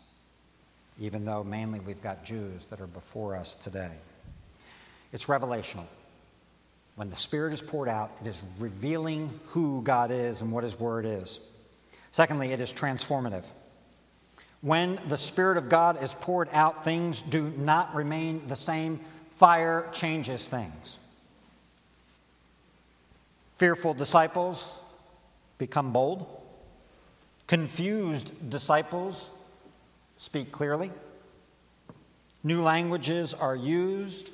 even 1.00 1.24
though 1.24 1.42
mainly 1.42 1.80
we've 1.80 2.04
got 2.04 2.26
Jews 2.26 2.66
that 2.66 2.82
are 2.82 2.88
before 2.88 3.36
us 3.36 3.56
today. 3.56 3.92
It's 5.14 5.26
revelational. 5.28 5.86
When 6.96 7.10
the 7.10 7.16
Spirit 7.16 7.54
is 7.54 7.62
poured 7.62 7.88
out, 7.88 8.12
it 8.22 8.28
is 8.28 8.44
revealing 8.60 9.40
who 9.48 9.82
God 9.84 10.12
is 10.12 10.42
and 10.42 10.52
what 10.52 10.66
His 10.66 10.78
Word 10.78 11.06
is. 11.06 11.40
Secondly, 12.12 12.52
it 12.52 12.60
is 12.60 12.74
transformative. 12.74 13.46
When 14.60 15.00
the 15.08 15.18
Spirit 15.18 15.58
of 15.58 15.70
God 15.70 16.04
is 16.04 16.14
poured 16.14 16.50
out, 16.52 16.84
things 16.84 17.22
do 17.22 17.54
not 17.58 17.96
remain 17.96 18.48
the 18.48 18.56
same. 18.58 19.00
Fire 19.36 19.88
changes 19.94 20.46
things. 20.46 20.98
Fearful 23.56 23.94
disciples 23.94 24.68
become 25.58 25.94
bold. 25.94 26.38
Confused 27.50 28.48
disciples 28.48 29.32
speak 30.18 30.52
clearly. 30.52 30.92
New 32.44 32.62
languages 32.62 33.34
are 33.34 33.56
used 33.56 34.30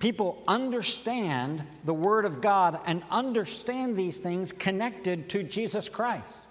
people 0.00 0.42
understand 0.48 1.64
the 1.84 1.94
Word 1.94 2.24
of 2.24 2.40
God 2.40 2.80
and 2.86 3.04
understand 3.08 3.96
these 3.96 4.18
things 4.18 4.50
connected 4.50 5.28
to 5.30 5.44
Jesus 5.44 5.88
Christ. 5.88 6.48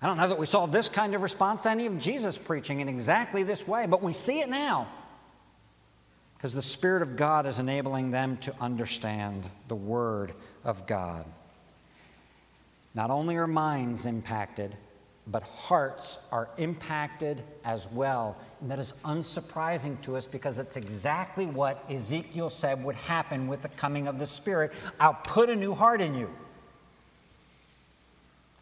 I 0.00 0.06
don't 0.06 0.16
know 0.16 0.28
that 0.28 0.38
we 0.38 0.46
saw 0.46 0.64
this 0.64 0.88
kind 0.88 1.14
of 1.14 1.20
response 1.20 1.64
to 1.64 1.70
any 1.70 1.84
of 1.84 1.98
Jesus 1.98 2.38
preaching 2.38 2.80
in 2.80 2.88
exactly 2.88 3.42
this 3.42 3.68
way, 3.68 3.84
but 3.84 4.02
we 4.02 4.14
see 4.14 4.40
it 4.40 4.48
now 4.48 4.88
because 6.38 6.54
the 6.54 6.62
Spirit 6.62 7.02
of 7.02 7.14
God 7.16 7.44
is 7.44 7.58
enabling 7.58 8.10
them 8.10 8.38
to 8.38 8.54
understand 8.58 9.44
the 9.68 9.76
Word 9.76 10.32
of 10.64 10.86
God. 10.86 11.26
Not 12.96 13.10
only 13.10 13.36
are 13.36 13.46
minds 13.46 14.06
impacted, 14.06 14.74
but 15.26 15.42
hearts 15.42 16.18
are 16.32 16.48
impacted 16.56 17.42
as 17.62 17.86
well. 17.92 18.38
And 18.62 18.70
that 18.70 18.78
is 18.78 18.94
unsurprising 19.04 20.00
to 20.02 20.16
us 20.16 20.24
because 20.24 20.58
it's 20.58 20.78
exactly 20.78 21.44
what 21.44 21.84
Ezekiel 21.90 22.48
said 22.48 22.82
would 22.82 22.96
happen 22.96 23.48
with 23.48 23.60
the 23.60 23.68
coming 23.68 24.08
of 24.08 24.18
the 24.18 24.26
Spirit. 24.26 24.72
I'll 24.98 25.12
put 25.12 25.50
a 25.50 25.56
new 25.56 25.74
heart 25.74 26.00
in 26.00 26.14
you. 26.14 26.32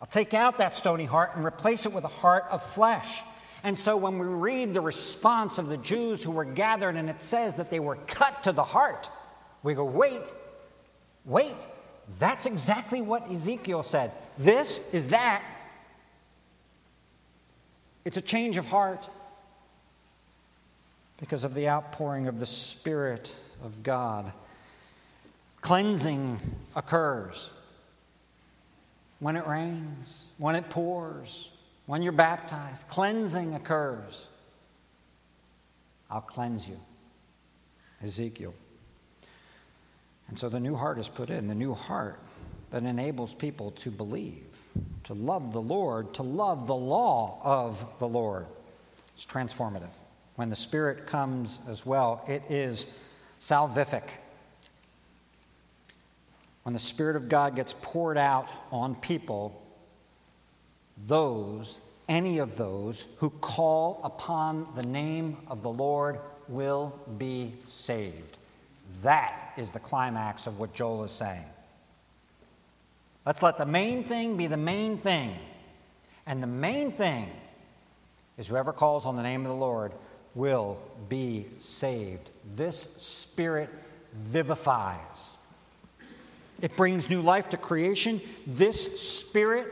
I'll 0.03 0.09
take 0.09 0.35
out 0.35 0.59
that 0.59 0.75
stony 0.75 1.05
heart 1.05 1.37
and 1.37 1.45
replace 1.45 1.87
it 1.87 1.93
with 1.93 2.03
a 2.03 2.09
heart 2.09 2.47
of 2.51 2.61
flesh. 2.61 3.23
And 3.63 3.79
so 3.79 3.97
when 3.97 4.19
we 4.19 4.27
read 4.27 4.75
the 4.75 4.81
response 4.81 5.59
of 5.59 5.69
the 5.69 5.79
Jews 5.79 6.25
who 6.25 6.33
were 6.33 6.45
gathered 6.45 6.97
and 6.97 7.09
it 7.09 7.23
says 7.23 7.55
that 7.57 7.71
they 7.71 7.79
were 7.79 7.97
cut 8.09 8.43
to 8.43 8.53
the 8.53 8.65
heart, 8.65 9.09
we 9.63 9.75
go, 9.75 9.85
wait, 9.85 10.35
wait. 11.25 11.69
That's 12.19 12.47
exactly 12.47 13.01
what 13.01 13.31
Ezekiel 13.31 13.83
said. 13.83 14.13
This 14.37 14.81
is 14.93 15.09
that 15.09 15.43
it's 18.05 18.17
a 18.17 18.23
change 18.23 18.57
of 18.57 18.67
heart 18.67 19.09
because 21.19 21.45
of 21.45 21.55
the 21.55 21.69
outpouring 21.69 22.27
of 22.27 22.41
the 22.41 22.47
Spirit 22.47 23.35
of 23.65 23.83
God. 23.83 24.33
Cleansing 25.61 26.39
occurs 26.77 27.51
when 29.21 29.37
it 29.37 29.47
rains, 29.47 30.27
when 30.37 30.55
it 30.55 30.69
pours, 30.69 31.51
when 31.87 32.03
you're 32.03 32.13
baptized. 32.13 32.89
Cleansing 32.89 33.55
occurs. 33.55 34.27
I'll 36.11 36.21
cleanse 36.21 36.69
you. 36.69 36.79
Ezekiel. 38.03 38.55
And 40.29 40.39
so 40.39 40.49
the 40.49 40.61
new 40.61 40.75
heart 40.75 40.99
is 40.99 41.09
put 41.09 41.31
in, 41.31 41.47
the 41.47 41.55
new 41.55 41.75
heart 41.75 42.21
that 42.75 42.83
enables 42.83 43.33
people 43.33 43.71
to 43.71 43.89
believe 43.89 44.49
to 45.05 45.15
love 45.15 45.53
the 45.53 45.61
Lord, 45.61 46.13
to 46.15 46.25
love 46.25 46.67
the 46.67 46.75
law 46.75 47.39
of 47.45 47.87
the 48.01 48.09
Lord. 48.09 48.47
It's 49.13 49.25
transformative. 49.25 49.91
When 50.35 50.51
the 50.51 50.57
Spirit 50.57 51.07
comes 51.07 51.61
as 51.69 51.87
well, 51.87 52.25
it 52.27 52.43
is 52.49 52.89
salvific. 53.41 54.03
When 56.65 56.73
the 56.73 56.81
Spirit 56.81 57.15
of 57.15 57.29
God 57.29 57.55
gets 57.55 57.77
poured 57.81 58.19
out 58.19 58.49
on 58.73 58.97
people, 58.97 59.63
those, 61.07 61.81
any 62.09 62.39
of 62.39 62.57
those 62.57 63.07
who 63.19 63.31
call 63.31 64.01
upon 64.03 64.67
the 64.75 64.83
name 64.83 65.37
of 65.47 65.63
the 65.63 65.71
Lord 65.71 66.19
will 66.49 66.99
be 67.19 67.53
saved. 67.67 68.37
That 69.05 69.53
is 69.57 69.71
the 69.71 69.79
climax 69.79 70.49
of 70.49 70.59
what 70.59 70.75
Joel 70.75 71.05
is 71.05 71.13
saying. 71.13 71.45
Let's 73.27 73.43
let 73.43 73.59
the 73.59 73.67
main 73.67 74.05
thing 74.05 74.37
be 74.37 74.47
the 74.47 74.57
main 74.57 74.99
thing. 74.99 75.37
And 76.27 76.43
the 76.43 76.47
main 76.47 76.91
thing 76.93 77.31
is 78.39 78.49
whoever 78.49 78.73
calls 78.73 79.07
on 79.07 79.17
the 79.17 79.23
name 79.23 79.43
of 79.43 79.49
the 79.49 79.55
Lord 79.55 79.93
will 80.35 80.79
be 81.09 81.47
saved. 81.59 82.29
This 82.57 82.89
Spirit 82.97 83.71
vivifies, 84.13 85.35
it 86.61 86.77
brings 86.77 87.11
new 87.11 87.21
life 87.21 87.51
to 87.51 87.57
creation. 87.57 88.21
This 88.47 89.01
Spirit 89.01 89.69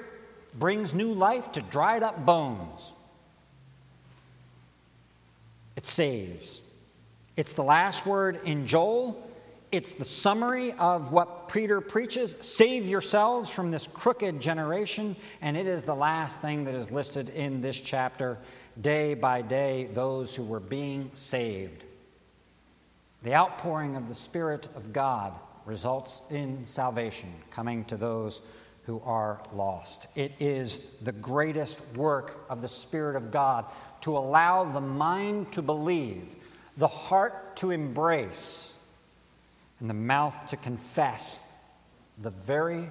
brings 0.59 0.93
new 0.93 1.13
life 1.13 1.53
to 1.53 1.63
dried 1.63 2.03
up 2.03 2.27
bones. 2.27 2.93
It 5.77 5.87
saves. 5.87 6.61
It's 7.37 7.55
the 7.55 7.63
last 7.63 8.05
word 8.05 8.41
in 8.45 8.67
Joel. 8.67 9.31
It's 9.73 9.95
the 9.95 10.05
summary 10.05 10.73
of 10.73 11.13
what 11.13 11.49
Peter 11.49 11.81
preaches 11.81 12.37
save 12.43 12.87
yourselves 12.87 13.49
from 13.49 13.71
this 13.71 13.87
crooked 13.87 14.39
generation. 14.39 15.17
And 15.41 15.57
it 15.57 15.67
is 15.67 15.85
the 15.85 15.95
last 15.95 16.43
thing 16.43 16.65
that 16.65 16.75
is 16.75 16.91
listed 16.91 17.31
in 17.31 17.63
this 17.63 17.81
chapter 17.81 18.37
day 18.79 19.15
by 19.15 19.41
day, 19.41 19.89
those 19.95 20.37
who 20.37 20.45
were 20.45 20.61
being 20.61 21.11
saved. 21.15 21.85
The 23.23 23.35
outpouring 23.35 23.97
of 23.97 24.09
the 24.09 24.15
Spirit 24.15 24.69
of 24.77 24.93
God 24.93 25.33
results 25.65 26.21
in 26.29 26.67
salvation 26.67 27.33
coming 27.51 27.87
to 27.87 27.97
those 27.97 28.43
who 28.83 29.01
are 29.07 29.43
lost. 29.55 30.07
It 30.15 30.33
is 30.39 30.81
the 31.01 31.13
greatest 31.13 31.81
work 31.95 32.45
of 32.51 32.61
the 32.61 32.69
Spirit 32.69 33.17
of 33.17 33.31
God 33.31 33.65
to 34.03 34.19
allow 34.19 34.65
the 34.65 34.83
mind 34.83 35.53
to 35.53 35.63
believe, 35.63 36.37
the 36.77 36.89
heart 36.89 37.57
to 37.57 37.71
embrace 37.71 38.72
and 39.83 39.91
the 39.91 39.95
mouth 39.95 40.47
to 40.47 40.57
confess 40.57 41.43
the 42.17 42.31
very 42.31 42.89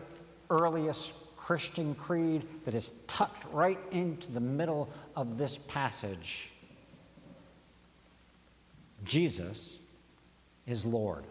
earliest 0.50 1.14
Christian 1.38 1.96
creed 1.96 2.46
that 2.66 2.74
is 2.74 2.92
tucked 3.08 3.46
right 3.54 3.80
into 3.92 4.30
the 4.30 4.42
middle 4.42 4.90
of 5.16 5.38
this 5.38 5.58
passage. 5.58 6.52
Jesus 9.06 9.78
is 10.68 10.86
Lord. 10.86 11.24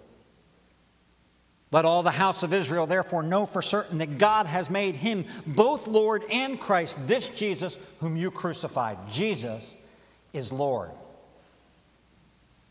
Let 1.70 1.84
all 1.84 2.02
the 2.02 2.10
house 2.10 2.42
of 2.42 2.54
Israel 2.54 2.86
therefore 2.86 3.22
know 3.22 3.44
for 3.44 3.60
certain 3.60 3.98
that 3.98 4.16
God 4.16 4.46
has 4.46 4.70
made 4.70 4.96
him 4.96 5.26
both 5.46 5.86
Lord 5.86 6.22
and 6.32 6.58
Christ, 6.58 7.06
this 7.06 7.28
Jesus 7.28 7.76
whom 8.00 8.16
you 8.16 8.30
crucified. 8.30 8.96
Jesus 9.10 9.76
is 10.32 10.52
Lord. 10.52 10.90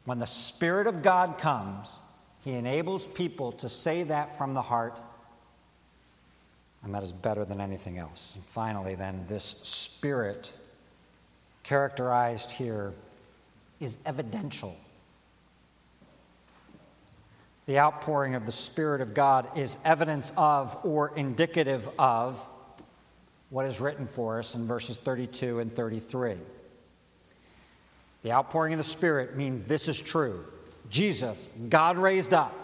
When 0.06 0.18
the 0.18 0.26
Spirit 0.26 0.88
of 0.88 1.04
God 1.04 1.38
comes, 1.38 2.00
he 2.44 2.54
enables 2.54 3.08
people 3.08 3.52
to 3.54 3.70
say 3.70 4.04
that 4.04 4.38
from 4.38 4.54
the 4.54 4.62
heart, 4.62 5.00
and 6.84 6.94
that 6.96 7.04
is 7.04 7.12
better 7.12 7.44
than 7.44 7.60
anything 7.60 7.98
else. 7.98 8.36
And 8.36 8.44
finally, 8.44 8.96
then, 8.96 9.26
this 9.28 9.56
spirit 9.64 10.54
characterized 11.64 12.52
here 12.52 12.94
is 13.80 13.98
evidential. 14.06 14.76
The 17.66 17.78
outpouring 17.78 18.34
of 18.34 18.48
the 18.48 18.52
Spirit 18.52 19.00
of 19.00 19.14
God 19.14 19.56
is 19.56 19.78
evidence 19.86 20.34
of 20.36 20.76
or 20.84 21.16
indicative 21.16 21.88
of 22.00 22.44
what 23.52 23.68
is 23.68 23.80
written 23.80 24.08
for 24.08 24.40
us 24.40 24.56
in 24.56 24.66
verses 24.66 24.98
32 24.98 25.60
and 25.60 25.72
33. 25.72 26.38
The 28.24 28.32
outpouring 28.32 28.74
of 28.74 28.80
the 28.80 28.84
Spirit 28.84 29.36
means 29.36 29.66
this 29.66 29.88
is 29.88 30.02
true. 30.02 30.46
Jesus, 30.90 31.50
God 31.70 31.98
raised 31.98 32.34
up. 32.34 32.56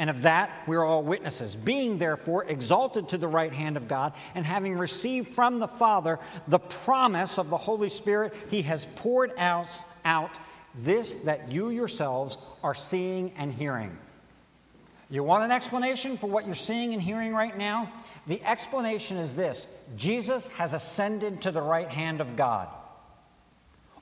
And 0.00 0.10
of 0.10 0.22
that, 0.22 0.62
we're 0.68 0.84
all 0.84 1.02
witnesses. 1.02 1.56
Being 1.56 1.98
therefore 1.98 2.44
exalted 2.44 3.08
to 3.08 3.18
the 3.18 3.26
right 3.26 3.52
hand 3.52 3.76
of 3.76 3.88
God, 3.88 4.12
and 4.34 4.46
having 4.46 4.78
received 4.78 5.28
from 5.28 5.58
the 5.58 5.66
Father 5.66 6.20
the 6.46 6.60
promise 6.60 7.38
of 7.38 7.50
the 7.50 7.56
Holy 7.56 7.88
Spirit, 7.88 8.32
he 8.48 8.62
has 8.62 8.86
poured 8.94 9.32
out, 9.36 9.68
out 10.04 10.38
this 10.74 11.16
that 11.16 11.52
you 11.52 11.70
yourselves 11.70 12.38
are 12.62 12.76
seeing 12.76 13.32
and 13.32 13.52
hearing. 13.52 13.96
You 15.10 15.24
want 15.24 15.42
an 15.42 15.50
explanation 15.50 16.16
for 16.16 16.28
what 16.28 16.46
you're 16.46 16.54
seeing 16.54 16.92
and 16.92 17.02
hearing 17.02 17.34
right 17.34 17.56
now? 17.56 17.90
The 18.28 18.44
explanation 18.44 19.16
is 19.16 19.34
this 19.34 19.66
Jesus 19.96 20.48
has 20.50 20.74
ascended 20.74 21.42
to 21.42 21.50
the 21.50 21.62
right 21.62 21.88
hand 21.88 22.20
of 22.20 22.36
God. 22.36 22.68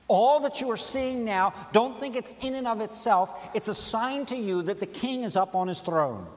All 0.07 0.39
that 0.41 0.61
you 0.61 0.71
are 0.71 0.77
seeing 0.77 1.25
now, 1.25 1.53
don't 1.73 1.97
think 1.97 2.15
it's 2.15 2.35
in 2.41 2.55
and 2.55 2.67
of 2.67 2.81
itself. 2.81 3.37
It's 3.53 3.67
a 3.67 3.73
sign 3.73 4.25
to 4.27 4.35
you 4.35 4.61
that 4.63 4.79
the 4.79 4.85
king 4.85 5.23
is 5.23 5.35
up 5.35 5.55
on 5.55 5.67
his 5.67 5.81
throne 5.81 6.27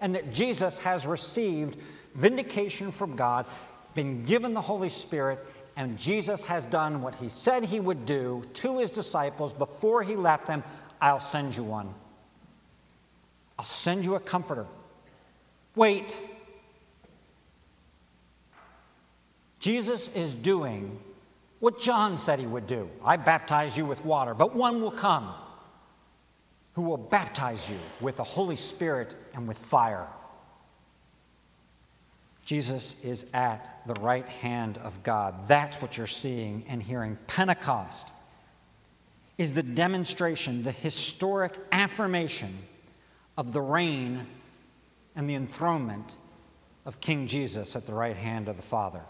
and 0.00 0.14
that 0.14 0.32
Jesus 0.32 0.78
has 0.80 1.06
received 1.06 1.78
vindication 2.14 2.90
from 2.90 3.16
God, 3.16 3.46
been 3.94 4.24
given 4.24 4.54
the 4.54 4.60
Holy 4.60 4.88
Spirit, 4.88 5.44
and 5.76 5.98
Jesus 5.98 6.46
has 6.46 6.66
done 6.66 7.02
what 7.02 7.14
he 7.16 7.28
said 7.28 7.64
he 7.64 7.80
would 7.80 8.06
do 8.06 8.42
to 8.54 8.78
his 8.78 8.90
disciples 8.90 9.52
before 9.52 10.02
he 10.02 10.16
left 10.16 10.46
them 10.46 10.64
I'll 11.00 11.20
send 11.20 11.56
you 11.56 11.62
one. 11.62 11.94
I'll 13.58 13.64
send 13.64 14.04
you 14.04 14.14
a 14.14 14.20
comforter. 14.20 14.66
Wait. 15.74 16.20
Jesus 19.60 20.08
is 20.08 20.34
doing 20.34 20.98
what 21.60 21.80
John 21.80 22.16
said 22.18 22.38
he 22.38 22.46
would 22.46 22.66
do 22.66 22.88
I 23.04 23.16
baptize 23.16 23.76
you 23.76 23.86
with 23.86 24.04
water, 24.04 24.34
but 24.34 24.54
one 24.54 24.80
will 24.80 24.90
come 24.90 25.32
who 26.74 26.82
will 26.82 26.96
baptize 26.96 27.68
you 27.68 27.78
with 28.00 28.18
the 28.18 28.24
Holy 28.24 28.54
Spirit 28.54 29.16
and 29.34 29.48
with 29.48 29.58
fire. 29.58 30.06
Jesus 32.44 32.96
is 33.02 33.26
at 33.34 33.82
the 33.86 33.94
right 33.94 34.26
hand 34.26 34.78
of 34.78 35.02
God. 35.02 35.48
That's 35.48 35.82
what 35.82 35.98
you're 35.98 36.06
seeing 36.06 36.64
and 36.68 36.82
hearing. 36.82 37.18
Pentecost 37.26 38.12
is 39.36 39.52
the 39.52 39.62
demonstration, 39.62 40.62
the 40.62 40.72
historic 40.72 41.58
affirmation 41.72 42.56
of 43.36 43.52
the 43.52 43.60
reign 43.60 44.26
and 45.14 45.28
the 45.28 45.34
enthronement 45.34 46.16
of 46.86 47.00
King 47.00 47.26
Jesus 47.26 47.76
at 47.76 47.86
the 47.86 47.92
right 47.92 48.16
hand 48.16 48.48
of 48.48 48.56
the 48.56 48.62
Father. 48.62 49.02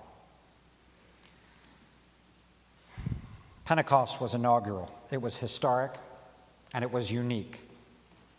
Pentecost 3.68 4.18
was 4.18 4.34
inaugural, 4.34 4.90
it 5.10 5.20
was 5.20 5.36
historic, 5.36 5.92
and 6.72 6.82
it 6.82 6.90
was 6.90 7.12
unique 7.12 7.60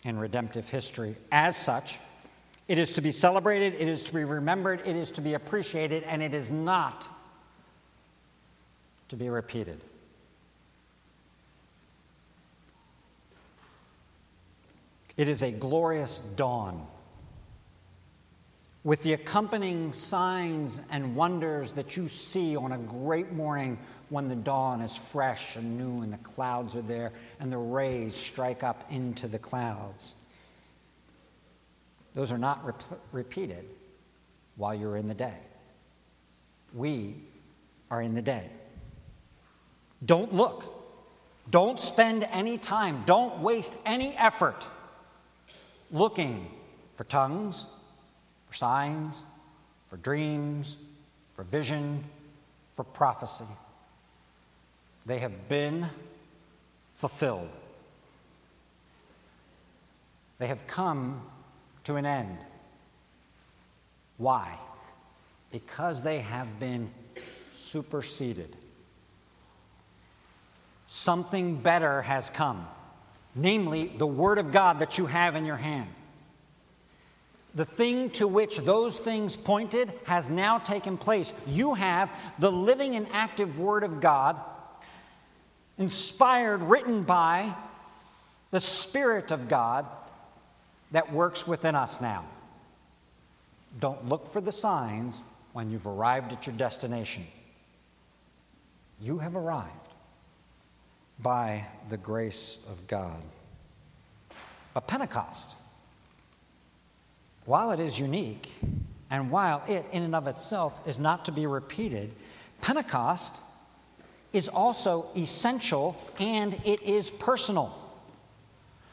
in 0.03 0.17
redemptive 0.17 0.67
history. 0.67 1.15
As 1.31 1.55
such, 1.55 1.99
it 2.67 2.79
is 2.79 2.93
to 2.93 3.01
be 3.01 3.11
celebrated, 3.11 3.75
it 3.75 3.87
is 3.87 4.01
to 4.05 4.13
be 4.15 4.23
remembered, 4.23 4.81
it 4.85 4.95
is 4.95 5.11
to 5.11 5.21
be 5.21 5.35
appreciated, 5.35 6.01
and 6.01 6.23
it 6.23 6.33
is 6.33 6.51
not 6.51 7.07
to 9.09 9.15
be 9.15 9.29
repeated. 9.29 9.79
It 15.15 15.27
is 15.27 15.43
a 15.43 15.51
glorious 15.51 16.21
dawn 16.35 16.87
with 18.83 19.03
the 19.03 19.13
accompanying 19.13 19.93
signs 19.93 20.81
and 20.89 21.15
wonders 21.15 21.73
that 21.73 21.95
you 21.97 22.07
see 22.07 22.55
on 22.55 22.71
a 22.71 22.79
great 22.79 23.31
morning 23.31 23.77
when 24.09 24.27
the 24.27 24.35
dawn 24.35 24.81
is 24.81 24.95
fresh 24.95 25.55
and 25.55 25.77
new 25.77 26.01
and 26.01 26.11
the 26.11 26.17
clouds 26.17 26.75
are 26.75 26.81
there 26.81 27.11
and 27.39 27.51
the 27.51 27.57
rays 27.57 28.15
strike 28.15 28.63
up 28.63 28.85
into 28.91 29.27
the 29.27 29.39
clouds. 29.39 30.13
Those 32.15 32.31
are 32.31 32.37
not 32.37 32.65
rep- 32.65 33.01
repeated 33.11 33.65
while 34.55 34.73
you're 34.73 34.97
in 34.97 35.07
the 35.07 35.13
day. 35.13 35.37
We 36.73 37.15
are 37.91 38.01
in 38.01 38.15
the 38.15 38.21
day. 38.21 38.49
Don't 40.05 40.33
look. 40.33 40.75
Don't 41.49 41.79
spend 41.79 42.23
any 42.23 42.57
time. 42.57 43.03
Don't 43.05 43.39
waste 43.39 43.75
any 43.85 44.15
effort 44.15 44.67
looking 45.91 46.49
for 46.95 47.03
tongues, 47.03 47.65
for 48.47 48.53
signs, 48.53 49.23
for 49.87 49.97
dreams, 49.97 50.77
for 51.33 51.43
vision, 51.43 52.03
for 52.75 52.83
prophecy. 52.83 53.45
They 55.09 55.17
have 55.17 55.49
been 55.49 55.87
fulfilled. 56.93 57.49
They 60.37 60.45
have 60.45 60.67
come 60.67 61.23
to 61.85 61.95
an 61.95 62.05
end. 62.05 62.37
Why? 64.17 64.55
Because 65.51 66.03
they 66.03 66.19
have 66.19 66.59
been 66.59 66.91
superseded. 67.49 68.55
Something 70.85 71.55
better 71.55 72.03
has 72.03 72.29
come, 72.29 72.67
namely 73.33 73.87
the 73.87 74.05
Word 74.05 74.37
of 74.37 74.51
God 74.51 74.77
that 74.77 74.99
you 74.99 75.07
have 75.07 75.35
in 75.35 75.43
your 75.43 75.55
hand. 75.55 75.89
The 77.55 77.65
thing 77.65 78.11
to 78.11 78.27
which 78.27 78.59
those 78.59 78.99
things 78.99 79.35
pointed 79.35 79.91
has 80.05 80.29
now 80.29 80.59
taken 80.59 80.97
place. 80.97 81.33
You 81.47 81.73
have 81.73 82.15
the 82.37 82.51
living 82.51 82.95
and 82.95 83.07
active 83.11 83.57
Word 83.57 83.83
of 83.83 84.01
God, 84.01 84.39
inspired, 85.79 86.61
written 86.61 87.01
by 87.03 87.55
the 88.51 88.59
Spirit 88.59 89.31
of 89.31 89.47
God 89.47 89.87
that 90.91 91.11
works 91.11 91.47
within 91.47 91.73
us 91.73 92.01
now. 92.01 92.25
Don't 93.79 94.07
look 94.07 94.31
for 94.31 94.41
the 94.41 94.51
signs 94.51 95.21
when 95.53 95.71
you've 95.71 95.87
arrived 95.87 96.33
at 96.33 96.45
your 96.45 96.55
destination. 96.55 97.25
You 99.01 99.19
have 99.19 99.35
arrived 99.35 99.73
by 101.19 101.65
the 101.87 101.97
grace 101.97 102.59
of 102.69 102.85
God. 102.87 103.21
But 104.73 104.87
Pentecost, 104.87 105.55
while 107.45 107.71
it 107.71 107.79
is 107.79 107.99
unique, 107.99 108.51
and 109.09 109.31
while 109.31 109.63
it, 109.67 109.85
in 109.91 110.03
and 110.03 110.15
of 110.15 110.27
itself, 110.27 110.87
is 110.87 110.99
not 110.99 111.25
to 111.25 111.31
be 111.31 111.47
repeated, 111.47 112.13
Pentecost 112.61 113.41
is 114.33 114.47
also 114.47 115.07
essential 115.15 115.97
and 116.19 116.53
it 116.65 116.81
is 116.83 117.09
personal. 117.09 117.75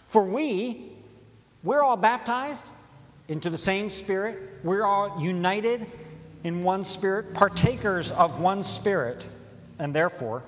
For 0.07 0.25
we, 0.25 0.93
we're 1.63 1.83
all 1.83 1.97
baptized 1.97 2.71
into 3.29 3.51
the 3.51 3.59
same 3.59 3.91
Spirit, 3.91 4.61
we're 4.63 4.85
all 4.85 5.21
united 5.21 5.87
in 6.45 6.63
one 6.63 6.85
Spirit, 6.85 7.35
partakers 7.35 8.13
of 8.13 8.41
one 8.41 8.63
Spirit, 8.63 9.27
and 9.79 9.93
therefore, 9.93 10.43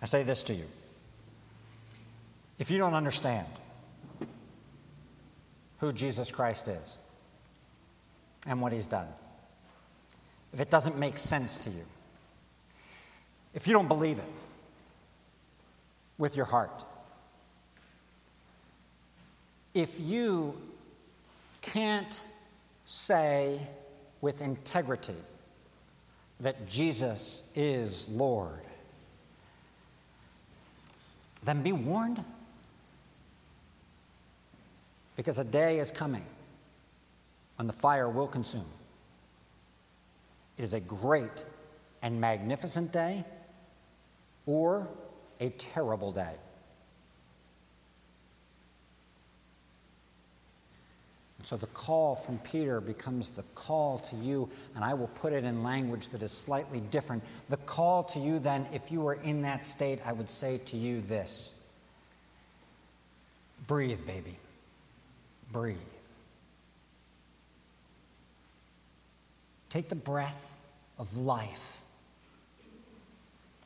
I 0.00 0.06
say 0.06 0.22
this 0.22 0.44
to 0.44 0.54
you. 0.54 0.64
If 2.58 2.70
you 2.70 2.78
don't 2.78 2.94
understand 2.94 3.46
who 5.78 5.92
Jesus 5.92 6.30
Christ 6.30 6.68
is 6.68 6.98
and 8.46 8.60
what 8.60 8.72
he's 8.72 8.86
done, 8.86 9.08
if 10.52 10.60
it 10.60 10.70
doesn't 10.70 10.96
make 10.96 11.18
sense 11.18 11.58
to 11.58 11.70
you, 11.70 11.84
if 13.54 13.66
you 13.66 13.72
don't 13.72 13.88
believe 13.88 14.18
it 14.18 14.28
with 16.16 16.36
your 16.36 16.46
heart, 16.46 16.84
if 19.74 20.00
you 20.00 20.56
can't 21.60 22.20
say 22.84 23.60
with 24.20 24.40
integrity 24.40 25.14
that 26.40 26.68
Jesus 26.68 27.42
is 27.54 28.08
Lord, 28.08 28.60
then 31.42 31.62
be 31.62 31.72
warned. 31.72 32.24
Because 35.16 35.38
a 35.38 35.44
day 35.44 35.80
is 35.80 35.90
coming 35.90 36.24
when 37.56 37.66
the 37.66 37.72
fire 37.72 38.08
will 38.08 38.28
consume. 38.28 38.66
It 40.56 40.62
is 40.62 40.74
a 40.74 40.80
great 40.80 41.44
and 42.02 42.20
magnificent 42.20 42.92
day 42.92 43.24
or 44.48 44.88
a 45.40 45.50
terrible 45.50 46.10
day. 46.10 46.32
And 51.36 51.46
so 51.46 51.58
the 51.58 51.66
call 51.66 52.16
from 52.16 52.38
Peter 52.38 52.80
becomes 52.80 53.28
the 53.28 53.44
call 53.54 53.98
to 53.98 54.16
you, 54.16 54.48
and 54.74 54.82
I 54.82 54.94
will 54.94 55.08
put 55.08 55.34
it 55.34 55.44
in 55.44 55.62
language 55.62 56.08
that 56.08 56.22
is 56.22 56.32
slightly 56.32 56.80
different. 56.80 57.22
The 57.50 57.58
call 57.58 58.04
to 58.04 58.18
you, 58.18 58.38
then, 58.38 58.66
if 58.72 58.90
you 58.90 59.02
were 59.02 59.14
in 59.14 59.42
that 59.42 59.64
state, 59.64 60.00
I 60.04 60.14
would 60.14 60.30
say 60.30 60.58
to 60.64 60.78
you 60.78 61.02
this 61.02 61.52
breathe, 63.66 64.04
baby. 64.06 64.38
Breathe. 65.52 65.76
Take 69.68 69.90
the 69.90 69.94
breath 69.94 70.56
of 70.98 71.18
life 71.18 71.77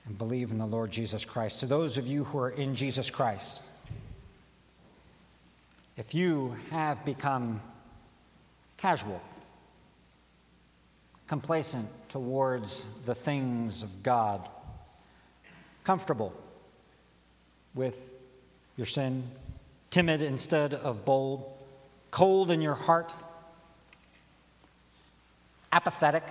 and 0.07 0.19
believe 0.19 0.51
in 0.51 0.59
the 0.59 0.67
Lord 0.67 0.91
Jesus 0.91 1.25
Christ. 1.25 1.61
To 1.61 1.67
those 1.67 1.97
of 1.97 2.07
you 2.07 2.25
who 2.25 2.39
are 2.39 2.51
in 2.51 2.75
Jesus 2.75 3.11
Christ, 3.11 3.63
if 5.97 6.15
you 6.15 6.57
have 6.71 7.05
become 7.05 7.61
casual, 8.77 9.23
complacent 11.29 11.89
towards 12.09 12.87
the 13.05 13.15
things 13.15 13.83
of 13.83 14.03
God, 14.03 14.49
comfortable 15.85 16.35
with 17.75 18.13
your 18.77 18.87
sin, 18.87 19.23
timid 19.91 20.23
instead 20.23 20.75
of 20.75 21.05
bold, 21.05 21.51
cold 22.11 22.51
in 22.51 22.61
your 22.61 22.75
heart, 22.75 23.15
apathetic 25.71 26.25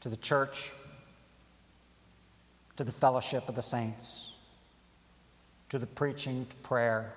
to 0.00 0.08
the 0.08 0.16
church, 0.16 0.72
to 2.76 2.84
the 2.84 2.92
fellowship 2.92 3.48
of 3.48 3.54
the 3.54 3.62
saints, 3.62 4.32
to 5.68 5.78
the 5.78 5.86
preaching, 5.86 6.46
to 6.46 6.56
prayer 6.56 7.14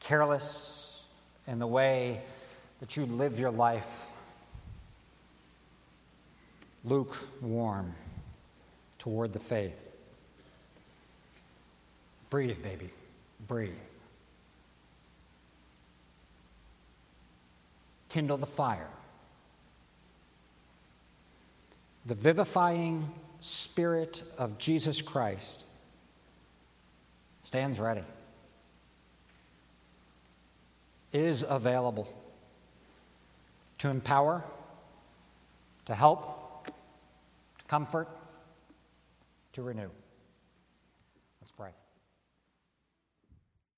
careless 0.00 1.02
in 1.46 1.58
the 1.58 1.66
way 1.66 2.20
that 2.80 2.96
you 2.96 3.06
live 3.06 3.38
your 3.38 3.50
life, 3.50 4.10
lukewarm 6.84 7.94
toward 8.98 9.32
the 9.32 9.38
faith. 9.38 9.88
Breathe, 12.30 12.62
baby. 12.62 12.90
Breathe. 13.46 13.70
Kindle 18.08 18.38
the 18.38 18.46
fire. 18.46 18.88
The 22.06 22.14
vivifying 22.14 23.12
Spirit 23.40 24.22
of 24.38 24.58
Jesus 24.58 25.02
Christ 25.02 25.64
stands 27.42 27.80
ready 27.80 28.04
is 31.12 31.44
available 31.48 32.08
to 33.78 33.88
empower, 33.88 34.44
to 35.86 35.94
help, 35.94 36.66
to 36.66 37.64
comfort, 37.66 38.08
to 39.54 39.62
renew. 39.62 39.88